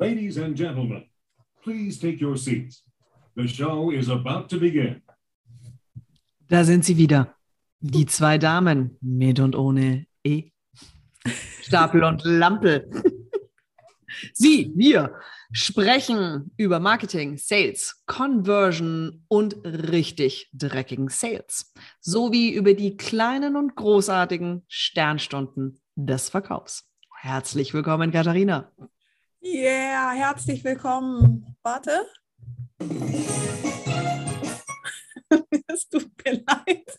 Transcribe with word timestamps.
Ladies 0.00 0.38
and 0.38 0.56
gentlemen, 0.56 1.06
please 1.64 1.98
take 1.98 2.20
your 2.20 2.36
seats. 2.36 2.84
The 3.34 3.48
show 3.48 3.90
is 3.90 4.08
about 4.08 4.48
to 4.50 4.60
begin. 4.60 5.02
Da 6.48 6.62
sind 6.62 6.84
sie 6.84 6.96
wieder. 6.96 7.34
Die 7.80 8.06
zwei 8.06 8.38
Damen 8.38 8.96
mit 9.00 9.40
und 9.40 9.56
ohne 9.56 10.06
E. 10.22 10.50
Stapel 11.62 12.04
und 12.04 12.22
Lampel. 12.24 12.88
Sie, 14.32 14.70
wir 14.76 15.14
sprechen 15.50 16.52
über 16.56 16.78
Marketing, 16.78 17.36
Sales, 17.36 18.00
Conversion 18.06 19.24
und 19.26 19.56
richtig 19.64 20.48
dreckigen 20.52 21.08
Sales, 21.08 21.72
sowie 22.00 22.50
über 22.50 22.74
die 22.74 22.96
kleinen 22.96 23.56
und 23.56 23.74
großartigen 23.74 24.62
Sternstunden 24.68 25.80
des 25.96 26.28
Verkaufs. 26.28 26.88
Herzlich 27.16 27.74
willkommen, 27.74 28.12
Katharina. 28.12 28.70
Yeah, 29.40 30.10
herzlich 30.14 30.64
willkommen. 30.64 31.54
Warte. 31.62 32.06
es 35.68 35.88
tut 35.88 36.10
mir 36.24 36.42
leid. 36.44 36.98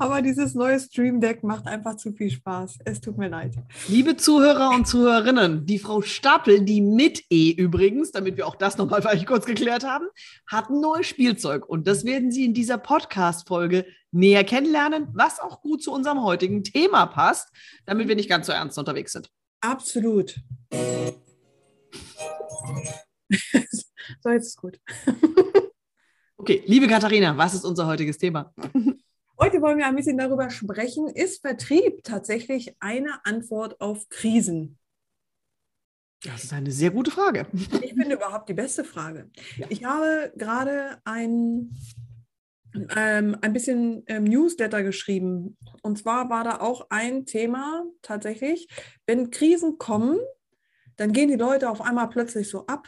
Aber 0.00 0.20
dieses 0.20 0.54
neue 0.54 0.80
Stream 0.80 1.20
Deck 1.20 1.44
macht 1.44 1.68
einfach 1.68 1.96
zu 1.96 2.12
viel 2.12 2.30
Spaß. 2.30 2.78
Es 2.84 3.00
tut 3.00 3.18
mir 3.18 3.28
leid. 3.28 3.54
Liebe 3.86 4.16
Zuhörer 4.16 4.70
und 4.70 4.88
Zuhörerinnen, 4.88 5.64
die 5.64 5.78
Frau 5.78 6.02
Stapel, 6.02 6.62
die 6.62 6.80
mit 6.80 7.22
E 7.30 7.52
übrigens, 7.52 8.10
damit 8.10 8.36
wir 8.36 8.48
auch 8.48 8.56
das 8.56 8.76
nochmal 8.76 9.00
vielleicht 9.02 9.26
kurz 9.26 9.46
geklärt 9.46 9.84
haben, 9.84 10.06
hat 10.46 10.70
ein 10.70 10.80
neues 10.80 11.06
Spielzeug. 11.06 11.68
Und 11.68 11.86
das 11.86 12.04
werden 12.04 12.32
Sie 12.32 12.46
in 12.46 12.54
dieser 12.54 12.78
Podcast-Folge 12.78 13.86
näher 14.10 14.42
kennenlernen, 14.42 15.06
was 15.12 15.38
auch 15.38 15.60
gut 15.60 15.84
zu 15.84 15.92
unserem 15.92 16.24
heutigen 16.24 16.64
Thema 16.64 17.06
passt, 17.06 17.48
damit 17.86 18.08
wir 18.08 18.16
nicht 18.16 18.28
ganz 18.28 18.46
so 18.46 18.52
ernst 18.52 18.76
unterwegs 18.76 19.12
sind. 19.12 19.30
Absolut. 19.60 20.40
so, 24.20 24.30
jetzt 24.30 24.46
ist 24.46 24.56
gut. 24.56 24.80
Okay, 26.36 26.62
liebe 26.66 26.86
Katharina, 26.86 27.36
was 27.36 27.54
ist 27.54 27.64
unser 27.64 27.86
heutiges 27.86 28.16
Thema? 28.16 28.54
Heute 29.40 29.60
wollen 29.60 29.78
wir 29.78 29.86
ein 29.86 29.96
bisschen 29.96 30.18
darüber 30.18 30.50
sprechen, 30.50 31.08
ist 31.08 31.42
Vertrieb 31.42 32.02
tatsächlich 32.04 32.74
eine 32.80 33.24
Antwort 33.24 33.80
auf 33.80 34.08
Krisen? 34.08 34.78
Das 36.22 36.44
ist 36.44 36.52
eine 36.52 36.72
sehr 36.72 36.90
gute 36.90 37.10
Frage. 37.10 37.46
Ich 37.82 37.94
finde 37.94 38.16
überhaupt 38.16 38.48
die 38.48 38.54
beste 38.54 38.84
Frage. 38.84 39.30
Ja. 39.56 39.66
Ich 39.68 39.84
habe 39.84 40.32
gerade 40.36 40.98
ein, 41.04 41.76
ähm, 42.96 43.36
ein 43.40 43.52
bisschen 43.52 44.02
ähm, 44.08 44.24
Newsletter 44.24 44.82
geschrieben. 44.82 45.56
Und 45.82 45.98
zwar 45.98 46.28
war 46.30 46.42
da 46.42 46.60
auch 46.60 46.86
ein 46.90 47.24
Thema 47.24 47.84
tatsächlich, 48.02 48.68
wenn 49.06 49.30
Krisen 49.30 49.78
kommen, 49.78 50.18
dann 50.98 51.12
gehen 51.12 51.28
die 51.28 51.36
Leute 51.36 51.70
auf 51.70 51.80
einmal 51.80 52.08
plötzlich 52.10 52.50
so 52.50 52.66
ab 52.66 52.86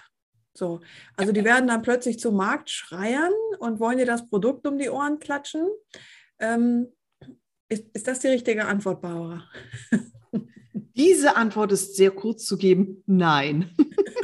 so, 0.52 0.80
also 1.16 1.32
die 1.32 1.44
werden 1.44 1.68
dann 1.68 1.82
plötzlich 1.82 2.18
zum 2.18 2.36
Markt 2.36 2.70
schreiern 2.70 3.32
und 3.60 3.80
wollen 3.80 3.98
dir 3.98 4.06
das 4.06 4.28
Produkt 4.28 4.66
um 4.66 4.78
die 4.78 4.90
Ohren 4.90 5.18
klatschen. 5.18 5.66
Ähm, 6.38 6.88
ist, 7.68 7.86
ist 7.92 8.08
das 8.08 8.18
die 8.20 8.28
richtige 8.28 8.66
Antwort, 8.66 9.00
Barbara? 9.00 9.44
Diese 10.72 11.36
Antwort 11.36 11.72
ist 11.72 11.96
sehr 11.96 12.10
kurz 12.10 12.44
zu 12.44 12.58
geben. 12.58 13.02
Nein. 13.06 13.74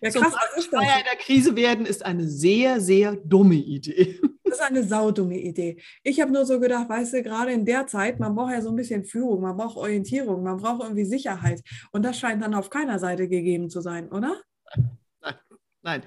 Ja, 0.00 0.10
krass, 0.10 0.32
was 0.32 0.64
ist 0.64 0.72
das? 0.72 0.82
in 0.82 1.04
der 1.04 1.18
Krise 1.18 1.56
werden 1.56 1.86
ist 1.86 2.04
eine 2.04 2.26
sehr, 2.26 2.80
sehr 2.80 3.16
dumme 3.16 3.56
Idee. 3.56 4.20
Das 4.48 4.60
ist 4.60 4.64
eine 4.64 4.82
saudumme 4.82 5.38
Idee. 5.38 5.76
Ich 6.02 6.22
habe 6.22 6.32
nur 6.32 6.46
so 6.46 6.58
gedacht, 6.58 6.88
weißt 6.88 7.12
du, 7.12 7.22
gerade 7.22 7.52
in 7.52 7.66
der 7.66 7.86
Zeit, 7.86 8.18
man 8.18 8.34
braucht 8.34 8.52
ja 8.52 8.62
so 8.62 8.70
ein 8.70 8.76
bisschen 8.76 9.04
Führung, 9.04 9.42
man 9.42 9.54
braucht 9.54 9.76
Orientierung, 9.76 10.42
man 10.42 10.56
braucht 10.56 10.82
irgendwie 10.82 11.04
Sicherheit. 11.04 11.60
Und 11.92 12.02
das 12.02 12.18
scheint 12.18 12.42
dann 12.42 12.54
auf 12.54 12.70
keiner 12.70 12.98
Seite 12.98 13.28
gegeben 13.28 13.68
zu 13.68 13.82
sein, 13.82 14.08
oder? 14.10 14.40
Nein, 15.20 15.34
nein. 15.82 16.02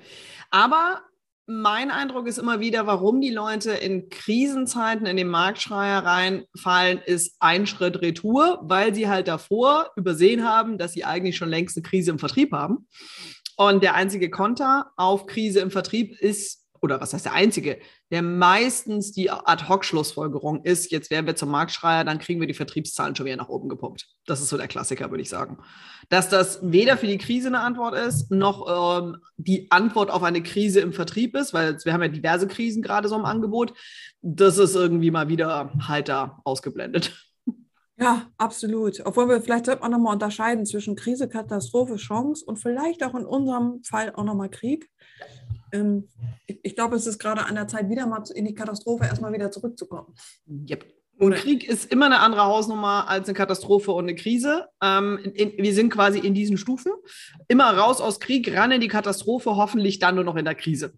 Aber 0.49 1.03
mein 1.45 1.91
Eindruck 1.91 2.27
ist 2.27 2.39
immer 2.39 2.59
wieder, 2.59 2.87
warum 2.87 3.19
die 3.19 3.29
Leute 3.29 3.71
in 3.71 4.09
Krisenzeiten 4.09 5.05
in 5.05 5.17
den 5.17 5.27
Marktschreier 5.27 6.03
reinfallen, 6.03 6.99
ist 7.05 7.35
ein 7.39 7.67
Schritt 7.67 8.01
Retour, 8.01 8.59
weil 8.63 8.95
sie 8.95 9.09
halt 9.09 9.27
davor 9.27 9.91
übersehen 9.95 10.47
haben, 10.47 10.77
dass 10.77 10.93
sie 10.93 11.03
eigentlich 11.03 11.37
schon 11.37 11.49
längst 11.49 11.75
eine 11.77 11.83
Krise 11.83 12.11
im 12.11 12.19
Vertrieb 12.19 12.53
haben. 12.53 12.87
Und 13.57 13.83
der 13.83 13.95
einzige 13.95 14.29
Konter 14.29 14.91
auf 14.95 15.25
Krise 15.25 15.59
im 15.59 15.71
Vertrieb 15.71 16.19
ist 16.19 16.61
oder 16.81 16.99
was 16.99 17.13
heißt 17.13 17.25
der 17.25 17.33
einzige, 17.33 17.79
der 18.09 18.23
meistens 18.23 19.11
die 19.11 19.29
Ad-Hoc-Schlussfolgerung 19.29 20.63
ist, 20.63 20.91
jetzt 20.91 21.11
werden 21.11 21.27
wir 21.27 21.35
zum 21.35 21.49
Marktschreier, 21.49 22.03
dann 22.03 22.17
kriegen 22.17 22.39
wir 22.39 22.47
die 22.47 22.55
Vertriebszahlen 22.55 23.15
schon 23.15 23.27
wieder 23.27 23.37
nach 23.37 23.49
oben 23.49 23.69
gepumpt. 23.69 24.07
Das 24.25 24.41
ist 24.41 24.49
so 24.49 24.57
der 24.57 24.67
Klassiker, 24.67 25.11
würde 25.11 25.21
ich 25.21 25.29
sagen. 25.29 25.59
Dass 26.09 26.27
das 26.27 26.59
weder 26.63 26.97
für 26.97 27.05
die 27.05 27.19
Krise 27.19 27.49
eine 27.49 27.59
Antwort 27.59 27.93
ist, 27.95 28.31
noch 28.31 28.99
ähm, 28.99 29.17
die 29.37 29.69
Antwort 29.69 30.09
auf 30.09 30.23
eine 30.23 30.41
Krise 30.41 30.79
im 30.79 30.91
Vertrieb 30.91 31.35
ist, 31.35 31.53
weil 31.53 31.77
wir 31.83 31.93
haben 31.93 32.01
ja 32.01 32.07
diverse 32.07 32.47
Krisen 32.47 32.81
gerade 32.81 33.07
so 33.07 33.15
im 33.15 33.25
Angebot, 33.25 33.73
das 34.21 34.57
ist 34.57 34.75
irgendwie 34.75 35.11
mal 35.11 35.29
wieder 35.29 35.71
heiter 35.87 36.41
ausgeblendet. 36.45 37.30
Ja, 38.01 38.25
absolut. 38.37 39.05
Obwohl 39.05 39.29
wir 39.29 39.41
vielleicht 39.41 39.67
sollte 39.67 39.81
man 39.81 39.91
nochmal 39.91 40.13
unterscheiden 40.13 40.65
zwischen 40.65 40.95
Krise, 40.95 41.29
Katastrophe, 41.29 41.97
Chance 41.97 42.43
und 42.43 42.57
vielleicht 42.57 43.03
auch 43.03 43.13
in 43.13 43.25
unserem 43.25 43.83
Fall 43.83 44.11
auch 44.15 44.23
nochmal 44.23 44.49
Krieg 44.49 44.89
ähm, 45.71 46.07
ich, 46.47 46.59
ich 46.63 46.75
glaube, 46.75 46.95
es 46.95 47.07
ist 47.07 47.19
gerade 47.19 47.45
an 47.45 47.55
der 47.55 47.67
Zeit, 47.67 47.89
wieder 47.89 48.05
mal 48.07 48.23
in 48.33 48.45
die 48.45 48.53
Katastrophe 48.53 49.05
erstmal 49.05 49.33
wieder 49.33 49.51
zurückzukommen. 49.51 50.13
Yep. 50.47 50.85
Und 51.17 51.35
Krieg 51.35 51.67
ist 51.67 51.91
immer 51.91 52.07
eine 52.07 52.19
andere 52.19 52.45
Hausnummer 52.45 53.07
als 53.07 53.27
eine 53.27 53.37
Katastrophe 53.37 53.91
und 53.91 54.05
eine 54.05 54.15
Krise. 54.15 54.67
Ähm, 54.81 55.19
in, 55.35 55.53
wir 55.57 55.73
sind 55.73 55.91
quasi 55.91 56.17
in 56.17 56.33
diesen 56.33 56.57
Stufen. 56.57 56.91
Immer 57.47 57.77
raus 57.77 58.01
aus 58.01 58.19
Krieg, 58.19 58.51
ran 58.55 58.71
in 58.71 58.81
die 58.81 58.87
Katastrophe, 58.87 59.55
hoffentlich 59.55 59.99
dann 59.99 60.15
nur 60.15 60.23
noch 60.23 60.35
in 60.35 60.45
der 60.45 60.55
Krise. 60.55 60.93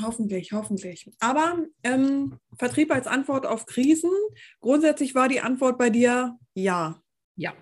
Hoffentlich, 0.00 0.52
hoffentlich. 0.52 1.10
Aber 1.20 1.64
ähm, 1.82 2.38
Vertrieb 2.58 2.92
als 2.92 3.06
Antwort 3.06 3.46
auf 3.46 3.66
Krisen. 3.66 4.10
Grundsätzlich 4.60 5.14
war 5.14 5.28
die 5.28 5.40
Antwort 5.40 5.78
bei 5.78 5.90
dir 5.90 6.36
ja. 6.54 7.00
Ja. 7.36 7.52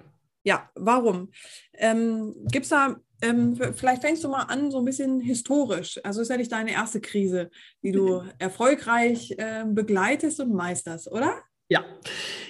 Ja, 0.47 0.71
warum? 0.75 1.31
Ähm, 1.72 2.34
Gibt 2.50 2.65
es 2.65 2.71
da 2.71 2.97
ähm, 3.22 3.56
vielleicht 3.75 4.03
fängst 4.03 4.22
du 4.22 4.28
mal 4.28 4.43
an, 4.43 4.71
so 4.71 4.78
ein 4.78 4.84
bisschen 4.84 5.21
historisch. 5.21 5.99
Also 6.05 6.21
ist 6.21 6.28
ja 6.28 6.37
nicht 6.37 6.53
deine 6.53 6.72
erste 6.72 7.00
Krise, 7.00 7.50
die 7.83 7.93
du 7.93 8.22
erfolgreich 8.39 9.34
äh, 9.39 9.65
begleitest 9.66 10.41
und 10.41 10.53
meisterst, 10.53 11.11
oder? 11.11 11.43
Ja, 11.71 11.84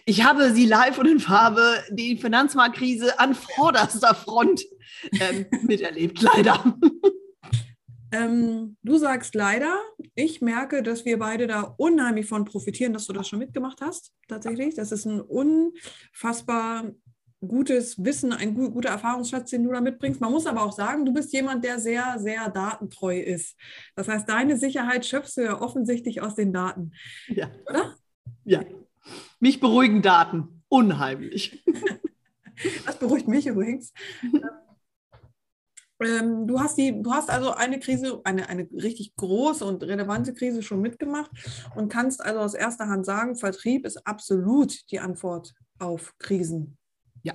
ich 0.05 0.25
habe 0.25 0.53
sie 0.53 0.67
live 0.67 0.99
und 0.99 1.07
in 1.07 1.21
Farbe, 1.21 1.77
die 1.91 2.17
Finanzmarktkrise 2.17 3.21
an 3.21 3.35
vorderster 3.35 4.15
Front 4.15 4.65
ähm, 5.21 5.47
miterlebt, 5.63 6.21
leider. 6.21 6.77
Ähm, 8.15 8.77
du 8.83 8.97
sagst 8.97 9.35
leider, 9.35 9.77
ich 10.15 10.41
merke, 10.41 10.85
dass 10.85 11.05
wir 11.05 11.19
beide 11.19 11.49
da 11.49 11.63
unheimlich 11.63 12.27
von 12.27 12.45
profitieren, 12.45 12.93
dass 12.93 13.07
du 13.07 13.13
das 13.13 13.29
schon 13.29 13.41
mitgemacht 13.41 13.81
hast, 13.81 14.13
tatsächlich. 14.29 14.77
Das 14.77 14.93
ist 14.93 15.05
ein 15.05 15.21
unfassbar 15.21 16.93
gutes 17.41 18.03
Wissen, 18.03 18.33
ein 18.33 18.55
guter 18.55 18.91
Erfahrungsschatz, 18.91 19.51
den 19.51 19.65
du 19.65 19.73
da 19.73 19.81
mitbringst. 19.81 20.21
Man 20.21 20.31
muss 20.31 20.47
aber 20.47 20.63
auch 20.63 20.73
sagen, 20.73 21.05
du 21.05 21.13
bist 21.13 21.33
jemand, 21.33 21.65
der 21.65 21.81
sehr, 21.81 22.19
sehr 22.19 22.49
datentreu 22.51 23.19
ist. 23.19 23.57
Das 23.97 24.07
heißt, 24.07 24.29
deine 24.29 24.57
Sicherheit 24.57 25.05
schöpfst 25.05 25.37
du 25.37 25.43
ja 25.43 25.61
offensichtlich 25.61 26.23
aus 26.23 26.37
den 26.37 26.53
Daten. 26.53 26.93
Ja. 27.27 27.51
Oder? 27.69 27.97
Ja. 28.45 28.63
Mich 29.41 29.59
beruhigen 29.59 30.03
Daten. 30.03 30.63
Unheimlich. 30.69 31.65
Das 32.87 33.01
beruhigt 33.01 33.27
mich 33.27 33.49
übrigens. 33.49 33.93
Ähm, 36.05 36.47
du, 36.47 36.61
hast 36.61 36.77
die, 36.77 37.03
du 37.03 37.13
hast 37.13 37.31
also 37.31 37.53
eine 37.53 37.81
Krise, 37.81 38.21
eine, 38.25 38.49
eine 38.49 38.69
richtig 38.73 39.17
große 39.17 39.65
und 39.65 39.83
relevante 39.83 40.35
Krise 40.35 40.63
schon 40.63 40.81
mitgemacht 40.81 41.31
und 41.75 41.91
kannst 41.91 42.25
also 42.25 42.41
aus 42.41 42.55
erster 42.55 42.89
Hand 42.89 43.07
sagen, 43.07 43.37
Vertrieb 43.37 43.87
ist 43.87 44.07
absolut 44.07 44.91
die 44.91 45.01
Antwort 45.01 45.55
auf 45.79 46.15
Krisen. 46.19 46.77
Ja, 47.23 47.33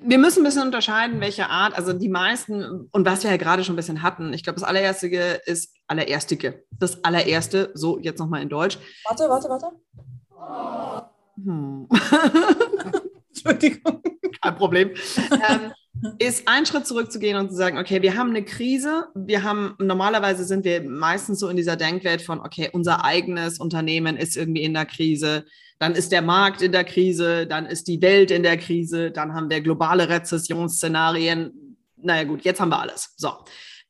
wir 0.00 0.18
müssen 0.18 0.40
ein 0.40 0.44
bisschen 0.44 0.62
unterscheiden, 0.62 1.20
welche 1.20 1.48
Art, 1.48 1.76
also 1.76 1.92
die 1.92 2.08
meisten, 2.08 2.88
und 2.90 3.06
was 3.06 3.22
wir 3.22 3.30
ja 3.30 3.36
gerade 3.36 3.62
schon 3.62 3.74
ein 3.74 3.76
bisschen 3.76 4.02
hatten, 4.02 4.32
ich 4.32 4.42
glaube, 4.42 4.58
das 4.58 4.68
allererste 4.68 5.06
ist 5.46 5.72
allererstige. 5.86 6.64
Das 6.72 7.04
allererste, 7.04 7.70
so 7.74 7.98
jetzt 8.00 8.18
nochmal 8.18 8.42
in 8.42 8.48
Deutsch. 8.48 8.78
Warte, 9.04 9.28
warte, 9.28 9.48
warte. 9.48 11.10
Hm. 11.44 11.88
Entschuldigung. 13.28 14.02
Kein 14.42 14.56
Problem. 14.56 14.90
ähm, 15.30 15.72
ist 16.18 16.46
ein 16.46 16.66
Schritt 16.66 16.86
zurückzugehen 16.86 17.36
und 17.36 17.50
zu 17.50 17.56
sagen, 17.56 17.78
okay, 17.78 18.02
wir 18.02 18.16
haben 18.16 18.30
eine 18.30 18.44
Krise, 18.44 19.08
wir 19.14 19.42
haben, 19.42 19.74
normalerweise 19.78 20.44
sind 20.44 20.64
wir 20.64 20.82
meistens 20.82 21.40
so 21.40 21.48
in 21.48 21.56
dieser 21.56 21.76
Denkwelt 21.76 22.22
von, 22.22 22.40
okay, 22.40 22.70
unser 22.72 23.04
eigenes 23.04 23.58
Unternehmen 23.58 24.16
ist 24.16 24.36
irgendwie 24.36 24.62
in 24.62 24.74
der 24.74 24.86
Krise, 24.86 25.44
dann 25.78 25.94
ist 25.94 26.12
der 26.12 26.22
Markt 26.22 26.62
in 26.62 26.72
der 26.72 26.84
Krise, 26.84 27.46
dann 27.46 27.66
ist 27.66 27.88
die 27.88 28.02
Welt 28.02 28.30
in 28.30 28.42
der 28.42 28.58
Krise, 28.58 29.10
dann 29.10 29.34
haben 29.34 29.48
wir 29.48 29.60
globale 29.60 30.08
Rezessionsszenarien. 30.08 31.76
Naja 31.96 32.24
gut, 32.24 32.42
jetzt 32.42 32.60
haben 32.60 32.68
wir 32.68 32.80
alles. 32.80 33.14
So. 33.16 33.32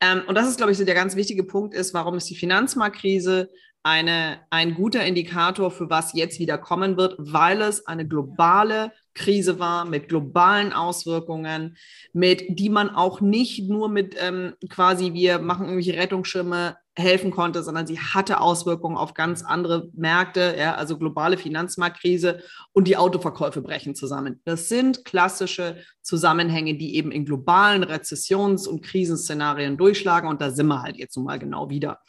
Ähm, 0.01 0.23
und 0.27 0.35
das 0.37 0.49
ist, 0.49 0.57
glaube 0.57 0.73
ich, 0.73 0.79
so 0.79 0.85
der 0.85 0.95
ganz 0.95 1.17
wichtige 1.17 1.45
Punkt 1.45 1.75
ist, 1.75 1.93
warum 1.93 2.17
ist 2.17 2.31
die 2.31 2.37
Finanzmarktkrise 2.37 3.51
eine, 3.83 4.41
ein 4.51 4.75
guter 4.75 5.05
Indikator 5.05 5.71
für 5.71 5.91
was 5.91 6.13
jetzt 6.13 6.39
wieder 6.39 6.59
kommen 6.59 6.97
wird, 6.97 7.17
weil 7.19 7.61
es 7.63 7.87
eine 7.87 8.07
globale 8.07 8.93
Krise 9.15 9.59
war 9.59 9.85
mit 9.85 10.09
globalen 10.09 10.73
Auswirkungen, 10.73 11.77
mit 12.13 12.59
die 12.59 12.71
man 12.71 12.91
auch 12.91 13.21
nicht 13.21 13.69
nur 13.69 13.89
mit 13.89 14.17
ähm, 14.19 14.55
quasi 14.69 15.13
wir 15.13 15.39
machen 15.39 15.67
irgendwelche 15.67 15.99
Rettungsschirme 15.99 16.77
helfen 16.97 17.31
konnte, 17.31 17.63
sondern 17.63 17.87
sie 17.87 17.99
hatte 17.99 18.41
Auswirkungen 18.41 18.97
auf 18.97 19.15
ganz 19.15 19.43
andere 19.43 19.89
Märkte, 19.95 20.55
ja, 20.59 20.75
also 20.75 20.99
globale 20.99 21.39
Finanzmarktkrise 21.39 22.43
und 22.73 22.87
die 22.89 22.97
Autoverkäufe 22.97 23.63
brechen 23.63 23.95
zusammen. 23.95 24.41
Das 24.45 24.69
sind 24.69 25.05
klassische 25.05 25.79
Zusammenhänge, 26.03 26.77
die 26.77 26.97
eben 26.97 27.11
in 27.11 27.25
globalen 27.25 27.83
Rezessions- 27.85 28.67
und 28.67 28.83
Krisenszenarien 28.83 29.77
durchschlagen 29.77 30.29
und 30.29 30.41
da 30.41 30.51
sind 30.51 30.67
wir 30.67 30.83
halt 30.83 30.97
jetzt 30.97 31.17
nun 31.17 31.27
mal 31.27 31.39
genau 31.39 31.71
wieder. 31.71 32.01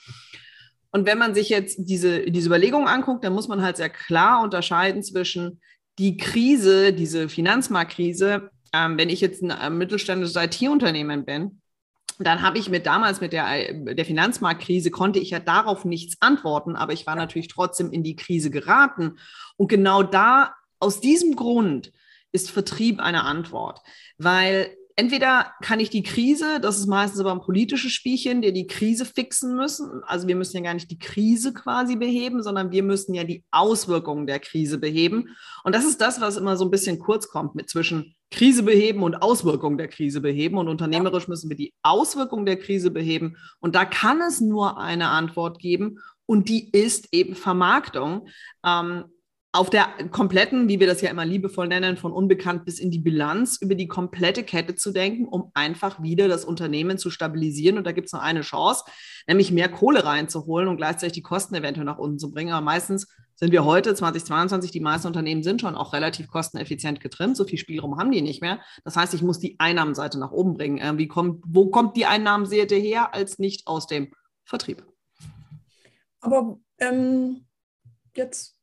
Und 0.92 1.06
wenn 1.06 1.18
man 1.18 1.34
sich 1.34 1.50
jetzt 1.50 1.78
diese, 1.80 2.30
diese 2.30 2.48
Überlegungen 2.48 2.88
anguckt, 2.88 3.24
dann 3.24 3.34
muss 3.34 3.48
man 3.48 3.62
halt 3.62 3.78
sehr 3.78 3.90
klar 3.90 4.44
unterscheiden 4.44 5.04
zwischen 5.04 5.62
die 6.02 6.18
Krise, 6.18 6.94
diese 6.94 7.30
Finanzmarktkrise, 7.30 8.50
ähm, 8.74 8.98
wenn 8.98 9.10
ich 9.10 9.22
jetzt 9.22 9.44
ein 9.44 9.52
äh, 9.52 9.70
mittelständisches 9.70 10.36
IT-Unternehmen 10.36 11.26
bin, 11.26 11.62
dann 12.18 12.42
habe 12.42 12.58
ich 12.58 12.70
mir 12.70 12.80
damals 12.80 13.22
mit 13.22 13.34
der, 13.34 13.70
äh, 13.70 13.94
der 13.94 14.06
Finanzmarktkrise, 14.06 14.90
konnte 14.90 15.20
ich 15.20 15.30
ja 15.30 15.40
darauf 15.40 15.86
nichts 15.86 16.18
antworten, 16.20 16.76
aber 16.76 16.94
ich 16.94 17.06
war 17.06 17.16
natürlich 17.16 17.50
trotzdem 17.50 17.92
in 17.92 18.02
die 18.02 18.16
Krise 18.16 18.50
geraten. 18.50 19.20
Und 19.58 19.68
genau 19.68 20.02
da, 20.02 20.56
aus 20.80 21.02
diesem 21.02 21.36
Grund, 21.36 21.92
ist 22.32 22.50
Vertrieb 22.50 23.00
eine 23.00 23.24
Antwort, 23.24 23.82
weil 24.18 24.76
entweder 24.96 25.54
kann 25.62 25.80
ich 25.80 25.90
die 25.90 26.04
Krise, 26.04 26.60
das 26.60 26.78
ist 26.78 26.88
meistens 26.88 27.20
aber 27.20 27.32
ein 27.32 27.42
politisches 27.42 27.92
Spielchen, 27.92 28.42
der 28.42 28.52
die 28.52 28.68
Krise 28.68 29.06
fixen 29.06 29.56
müssen. 29.56 30.04
Also 30.06 30.28
wir 30.28 30.36
müssen 30.36 30.58
ja 30.58 30.64
gar 30.64 30.74
nicht 30.74 30.92
die 30.92 31.00
Krise 31.00 31.54
quasi 31.54 31.96
beheben, 31.96 32.44
sondern 32.44 32.72
wir 32.72 32.84
müssen 32.84 33.14
ja 33.14 33.24
die 33.24 33.44
Auswirkungen 33.52 34.28
der 34.28 34.40
Krise 34.40 34.78
beheben. 34.78 35.36
Und 35.64 35.76
das 35.76 35.86
ist 35.86 36.02
das, 36.02 36.22
was 36.22 36.38
immer 36.38 36.58
so 36.58 36.66
ein 36.66 36.72
bisschen 36.72 37.00
kurz 37.00 37.28
kommt 37.30 37.56
mit 37.56 37.70
zwischen 37.70 38.16
Krise 38.32 38.64
beheben 38.64 39.04
und 39.04 39.16
Auswirkungen 39.16 39.78
der 39.78 39.88
Krise 39.88 40.22
beheben. 40.22 40.58
Und 40.58 40.68
unternehmerisch 40.68 41.28
müssen 41.28 41.50
wir 41.50 41.58
die 41.58 41.74
Auswirkungen 41.84 42.46
der 42.46 42.58
Krise 42.58 42.92
beheben. 42.92 43.38
Und 43.60 43.76
da 43.76 43.86
kann 43.86 44.22
es 44.22 44.42
nur 44.42 44.80
eine 44.80 45.10
Antwort 45.10 45.60
geben. 45.60 46.00
Und 46.26 46.50
die 46.50 46.70
ist 46.72 47.10
eben 47.12 47.36
Vermarktung. 47.36 48.28
Ähm, 48.66 49.06
auf 49.54 49.70
der 49.70 49.88
kompletten, 50.12 50.70
wie 50.70 50.80
wir 50.80 50.88
das 50.88 51.02
ja 51.02 51.10
immer 51.10 51.26
liebevoll 51.26 51.68
nennen, 51.68 51.98
von 51.98 52.14
unbekannt 52.14 52.64
bis 52.64 52.80
in 52.80 52.90
die 52.90 53.00
Bilanz, 53.00 53.58
über 53.60 53.76
die 53.76 53.88
komplette 53.88 54.44
Kette 54.44 54.76
zu 54.76 54.94
denken, 54.94 55.26
um 55.26 55.52
einfach 55.54 56.02
wieder 56.02 56.30
das 56.30 56.46
Unternehmen 56.46 56.98
zu 56.98 57.10
stabilisieren. 57.10 57.78
Und 57.78 57.86
da 57.86 57.92
gibt 57.92 58.08
es 58.08 58.14
noch 58.14 58.22
eine 58.22 58.42
Chance, 58.42 58.86
nämlich 59.28 59.52
mehr 59.52 59.68
Kohle 59.68 60.06
reinzuholen 60.06 60.70
und 60.70 60.78
gleichzeitig 60.78 61.14
die 61.14 61.22
Kosten 61.22 61.56
eventuell 61.56 61.86
nach 61.86 61.98
unten 61.98 62.18
zu 62.18 62.32
bringen. 62.32 62.54
Aber 62.54 62.64
meistens 62.64 63.10
sind 63.36 63.52
wir 63.52 63.66
heute, 63.66 63.94
2022, 63.94 64.72
die 64.72 64.80
meisten 64.80 65.08
Unternehmen 65.08 65.44
sind 65.44 65.60
schon 65.60 65.76
auch 65.76 65.92
relativ 65.92 66.30
kosteneffizient 66.30 67.02
getrimmt. 67.02 67.36
So 67.36 67.44
viel 67.44 67.58
Spielraum 67.58 67.98
haben 67.98 68.12
die 68.12 68.22
nicht 68.22 68.42
mehr. 68.42 68.62
Das 68.86 68.96
heißt, 68.96 69.14
ich 69.14 69.22
muss 69.22 69.40
die 69.40 69.60
Einnahmenseite 69.60 70.18
nach 70.18 70.32
oben 70.32 70.54
bringen. 70.54 70.78
Äh, 70.78 70.98
wie 70.98 71.08
kommt, 71.10 71.44
wo 71.46 71.70
kommt 71.70 71.98
die 71.98 72.06
Einnahmenseite 72.06 72.76
her, 72.76 73.14
als 73.14 73.38
nicht 73.38 73.68
aus 73.68 73.86
dem 73.86 74.14
Vertrieb? 74.46 74.86
Aber 76.22 76.58
ähm, 76.80 77.48
jetzt 78.16 78.61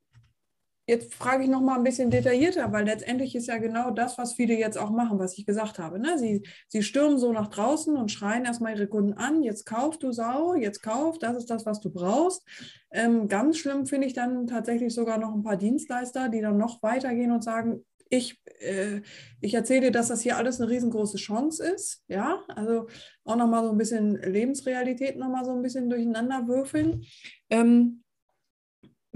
Jetzt 0.89 1.15
frage 1.15 1.43
ich 1.45 1.51
noch 1.51 1.61
mal 1.61 1.77
ein 1.77 1.85
bisschen 1.85 2.11
detaillierter, 2.11 2.73
weil 2.73 2.87
letztendlich 2.87 3.37
ist 3.37 3.47
ja 3.47 3.59
genau 3.59 3.91
das, 3.91 4.17
was 4.17 4.33
viele 4.33 4.55
jetzt 4.55 4.79
auch 4.79 4.89
machen, 4.89 5.19
was 5.19 5.37
ich 5.37 5.45
gesagt 5.45 5.79
habe. 5.79 5.99
Ne? 5.99 6.19
Sie, 6.19 6.43
sie 6.67 6.83
stürmen 6.83 7.19
so 7.19 7.31
nach 7.31 7.49
draußen 7.49 7.95
und 7.95 8.11
schreien 8.11 8.47
erstmal 8.47 8.75
ihre 8.75 8.87
Kunden 8.87 9.13
an, 9.13 9.43
jetzt 9.43 9.67
kauf 9.67 9.99
du 9.99 10.13
Sau, 10.13 10.55
jetzt 10.55 10.83
kauf, 10.83 11.19
das 11.19 11.37
ist 11.37 11.51
das, 11.51 11.67
was 11.67 11.81
du 11.81 11.91
brauchst. 11.91 12.43
Ähm, 12.91 13.29
ganz 13.29 13.59
schlimm 13.59 13.85
finde 13.85 14.07
ich 14.07 14.15
dann 14.15 14.47
tatsächlich 14.47 14.95
sogar 14.95 15.19
noch 15.19 15.35
ein 15.35 15.43
paar 15.43 15.59
Dienstleister, 15.59 16.31
die 16.31 16.41
dann 16.41 16.57
noch 16.57 16.83
weitergehen 16.83 17.33
und 17.33 17.45
sagen, 17.45 17.85
ich, 18.09 18.41
äh, 18.61 19.03
ich 19.43 19.53
erzähle 19.53 19.83
dir, 19.83 19.91
dass 19.91 20.09
das 20.09 20.23
hier 20.23 20.39
alles 20.39 20.59
eine 20.59 20.71
riesengroße 20.71 21.19
Chance 21.19 21.67
ist. 21.67 22.03
Ja, 22.09 22.41
also 22.49 22.87
auch 23.25 23.37
nochmal 23.37 23.63
so 23.63 23.71
ein 23.71 23.77
bisschen 23.77 24.15
Lebensrealität 24.23 25.19
nochmal 25.19 25.45
so 25.45 25.53
ein 25.53 25.61
bisschen 25.61 25.91
durcheinander 25.91 26.49
würfeln. 26.49 27.05
Ähm, 27.51 28.05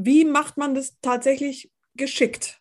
wie 0.04 0.24
macht 0.24 0.56
man 0.56 0.74
das 0.74 0.98
tatsächlich 1.00 1.70
geschickt? 1.94 2.58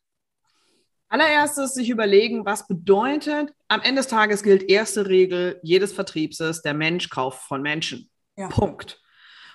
Allererstes 1.10 1.74
sich 1.74 1.90
überlegen, 1.90 2.46
was 2.46 2.68
bedeutet, 2.68 3.54
am 3.68 3.82
Ende 3.82 4.00
des 4.00 4.08
Tages 4.08 4.44
gilt 4.44 4.64
erste 4.64 5.08
Regel 5.08 5.60
jedes 5.62 5.92
Vertriebs 5.92 6.40
ist, 6.40 6.62
der 6.62 6.74
Mensch 6.74 7.10
kauft 7.10 7.44
von 7.44 7.62
Menschen. 7.62 8.10
Ja. 8.38 8.48
Punkt. 8.48 9.02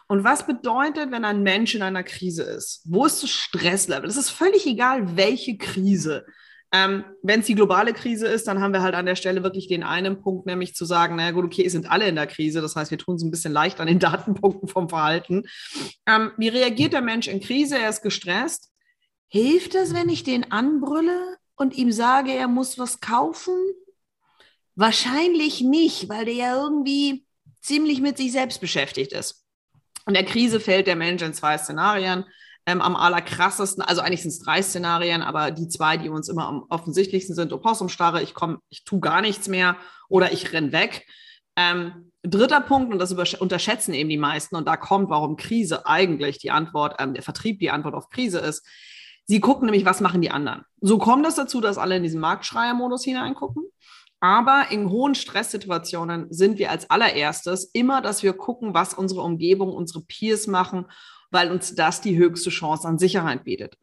Und 0.08 0.22
was 0.22 0.46
bedeutet, 0.46 1.10
wenn 1.10 1.24
ein 1.24 1.42
Mensch 1.42 1.74
in 1.74 1.82
einer 1.82 2.04
Krise 2.04 2.42
ist? 2.42 2.82
Wo 2.84 3.06
ist 3.06 3.22
das 3.22 3.30
Stresslevel? 3.30 4.08
Es 4.08 4.16
ist 4.16 4.30
völlig 4.30 4.66
egal, 4.66 5.16
welche 5.16 5.56
Krise. 5.56 6.26
Ähm, 6.72 7.04
Wenn 7.22 7.40
es 7.40 7.46
die 7.46 7.54
globale 7.54 7.92
Krise 7.92 8.26
ist, 8.26 8.48
dann 8.48 8.60
haben 8.60 8.72
wir 8.72 8.82
halt 8.82 8.94
an 8.94 9.06
der 9.06 9.16
Stelle 9.16 9.42
wirklich 9.42 9.68
den 9.68 9.82
einen 9.82 10.20
Punkt, 10.20 10.46
nämlich 10.46 10.74
zu 10.74 10.84
sagen, 10.84 11.16
naja 11.16 11.30
gut, 11.30 11.44
okay, 11.44 11.68
sind 11.68 11.90
alle 11.90 12.08
in 12.08 12.16
der 12.16 12.26
Krise. 12.26 12.60
Das 12.60 12.74
heißt, 12.74 12.90
wir 12.90 12.98
tun 12.98 13.16
es 13.16 13.22
ein 13.22 13.30
bisschen 13.30 13.52
leicht 13.52 13.80
an 13.80 13.86
den 13.86 13.98
Datenpunkten 14.00 14.68
vom 14.68 14.88
Verhalten. 14.88 15.44
Ähm, 16.06 16.32
wie 16.36 16.48
reagiert 16.48 16.92
der 16.92 17.02
Mensch 17.02 17.28
in 17.28 17.40
Krise? 17.40 17.78
Er 17.78 17.88
ist 17.88 18.02
gestresst. 18.02 18.72
Hilft 19.28 19.74
es, 19.74 19.94
wenn 19.94 20.08
ich 20.08 20.24
den 20.24 20.50
anbrülle 20.50 21.36
und 21.56 21.76
ihm 21.76 21.92
sage, 21.92 22.32
er 22.32 22.48
muss 22.48 22.78
was 22.78 23.00
kaufen? 23.00 23.54
Wahrscheinlich 24.74 25.62
nicht, 25.62 26.08
weil 26.08 26.26
der 26.26 26.34
ja 26.34 26.62
irgendwie 26.62 27.26
ziemlich 27.60 28.00
mit 28.00 28.16
sich 28.16 28.32
selbst 28.32 28.60
beschäftigt 28.60 29.12
ist. 29.12 29.44
In 30.06 30.14
der 30.14 30.24
Krise 30.24 30.60
fällt 30.60 30.86
der 30.86 30.96
Mensch 30.96 31.22
in 31.22 31.34
zwei 31.34 31.58
Szenarien 31.58 32.24
ähm, 32.66 32.80
am 32.80 32.96
allerkrassesten, 32.96 33.82
also 33.82 34.02
eigentlich 34.02 34.22
sind 34.22 34.32
es 34.32 34.40
drei 34.40 34.60
Szenarien, 34.60 35.22
aber 35.22 35.52
die 35.52 35.68
zwei, 35.68 35.96
die 35.96 36.08
uns 36.08 36.28
immer 36.28 36.48
am 36.48 36.64
offensichtlichsten 36.68 37.34
sind, 37.34 37.52
Opossumstarre, 37.52 38.22
ich 38.22 38.34
komme, 38.34 38.58
ich 38.68 38.84
tue 38.84 39.00
gar 39.00 39.20
nichts 39.20 39.46
mehr 39.46 39.76
oder 40.08 40.32
ich 40.32 40.52
renn 40.52 40.72
weg. 40.72 41.06
Ähm, 41.54 42.10
dritter 42.22 42.60
Punkt, 42.60 42.92
und 42.92 42.98
das 42.98 43.12
unterschätzen 43.34 43.94
eben 43.94 44.10
die 44.10 44.18
meisten, 44.18 44.56
und 44.56 44.66
da 44.66 44.76
kommt, 44.76 45.08
warum 45.10 45.36
Krise 45.36 45.86
eigentlich 45.86 46.38
die 46.38 46.50
Antwort, 46.50 46.96
ähm, 46.98 47.14
der 47.14 47.22
Vertrieb 47.22 47.60
die 47.60 47.70
Antwort 47.70 47.94
auf 47.94 48.10
Krise 48.10 48.40
ist. 48.40 48.66
Sie 49.26 49.40
gucken 49.40 49.66
nämlich, 49.66 49.84
was 49.84 50.00
machen 50.00 50.20
die 50.20 50.30
anderen. 50.30 50.62
So 50.80 50.98
kommt 50.98 51.26
es 51.26 51.36
dazu, 51.36 51.60
dass 51.60 51.78
alle 51.78 51.96
in 51.96 52.02
diesen 52.02 52.20
Marktschreier-Modus 52.20 53.04
hineingucken. 53.04 53.64
Aber 54.20 54.66
in 54.70 54.90
hohen 54.90 55.14
Stresssituationen 55.14 56.32
sind 56.32 56.58
wir 56.58 56.70
als 56.70 56.90
allererstes 56.90 57.64
immer, 57.72 58.00
dass 58.00 58.22
wir 58.22 58.32
gucken, 58.32 58.74
was 58.74 58.94
unsere 58.94 59.22
Umgebung, 59.22 59.72
unsere 59.72 60.00
Peers 60.02 60.46
machen 60.46 60.86
weil 61.36 61.52
uns 61.52 61.74
das 61.74 62.00
die 62.00 62.16
höchste 62.16 62.48
Chance 62.48 62.88
an 62.88 62.98
Sicherheit 62.98 63.44
bietet. 63.44 63.76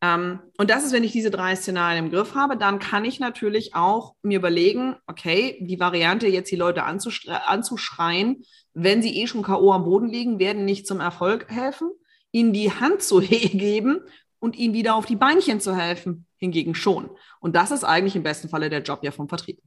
Ähm, 0.00 0.40
und 0.56 0.70
das 0.70 0.86
ist, 0.86 0.92
wenn 0.92 1.04
ich 1.04 1.12
diese 1.12 1.30
drei 1.30 1.54
Szenarien 1.54 2.06
im 2.06 2.10
Griff 2.10 2.34
habe, 2.34 2.56
dann 2.56 2.78
kann 2.78 3.04
ich 3.04 3.20
natürlich 3.20 3.74
auch 3.74 4.14
mir 4.22 4.38
überlegen, 4.38 4.96
okay, 5.06 5.58
die 5.60 5.78
Variante, 5.78 6.26
jetzt 6.28 6.50
die 6.50 6.56
Leute 6.56 6.82
anzuschreien, 6.82 8.42
wenn 8.72 9.02
sie 9.02 9.20
eh 9.20 9.26
schon 9.26 9.42
K.O. 9.42 9.72
am 9.72 9.84
Boden 9.84 10.08
liegen, 10.08 10.38
werden 10.38 10.64
nicht 10.64 10.86
zum 10.86 11.00
Erfolg 11.00 11.50
helfen, 11.50 11.90
ihnen 12.32 12.54
die 12.54 12.72
Hand 12.72 13.02
zu 13.02 13.20
geben 13.20 14.00
und 14.38 14.56
ihnen 14.56 14.72
wieder 14.72 14.94
auf 14.94 15.04
die 15.04 15.16
Beinchen 15.16 15.60
zu 15.60 15.76
helfen, 15.76 16.26
hingegen 16.38 16.74
schon. 16.74 17.10
Und 17.38 17.54
das 17.54 17.70
ist 17.70 17.84
eigentlich 17.84 18.16
im 18.16 18.22
besten 18.22 18.48
Falle 18.48 18.70
der 18.70 18.82
Job 18.82 19.00
ja 19.02 19.10
vom 19.10 19.28
Vertrieb. 19.28 19.60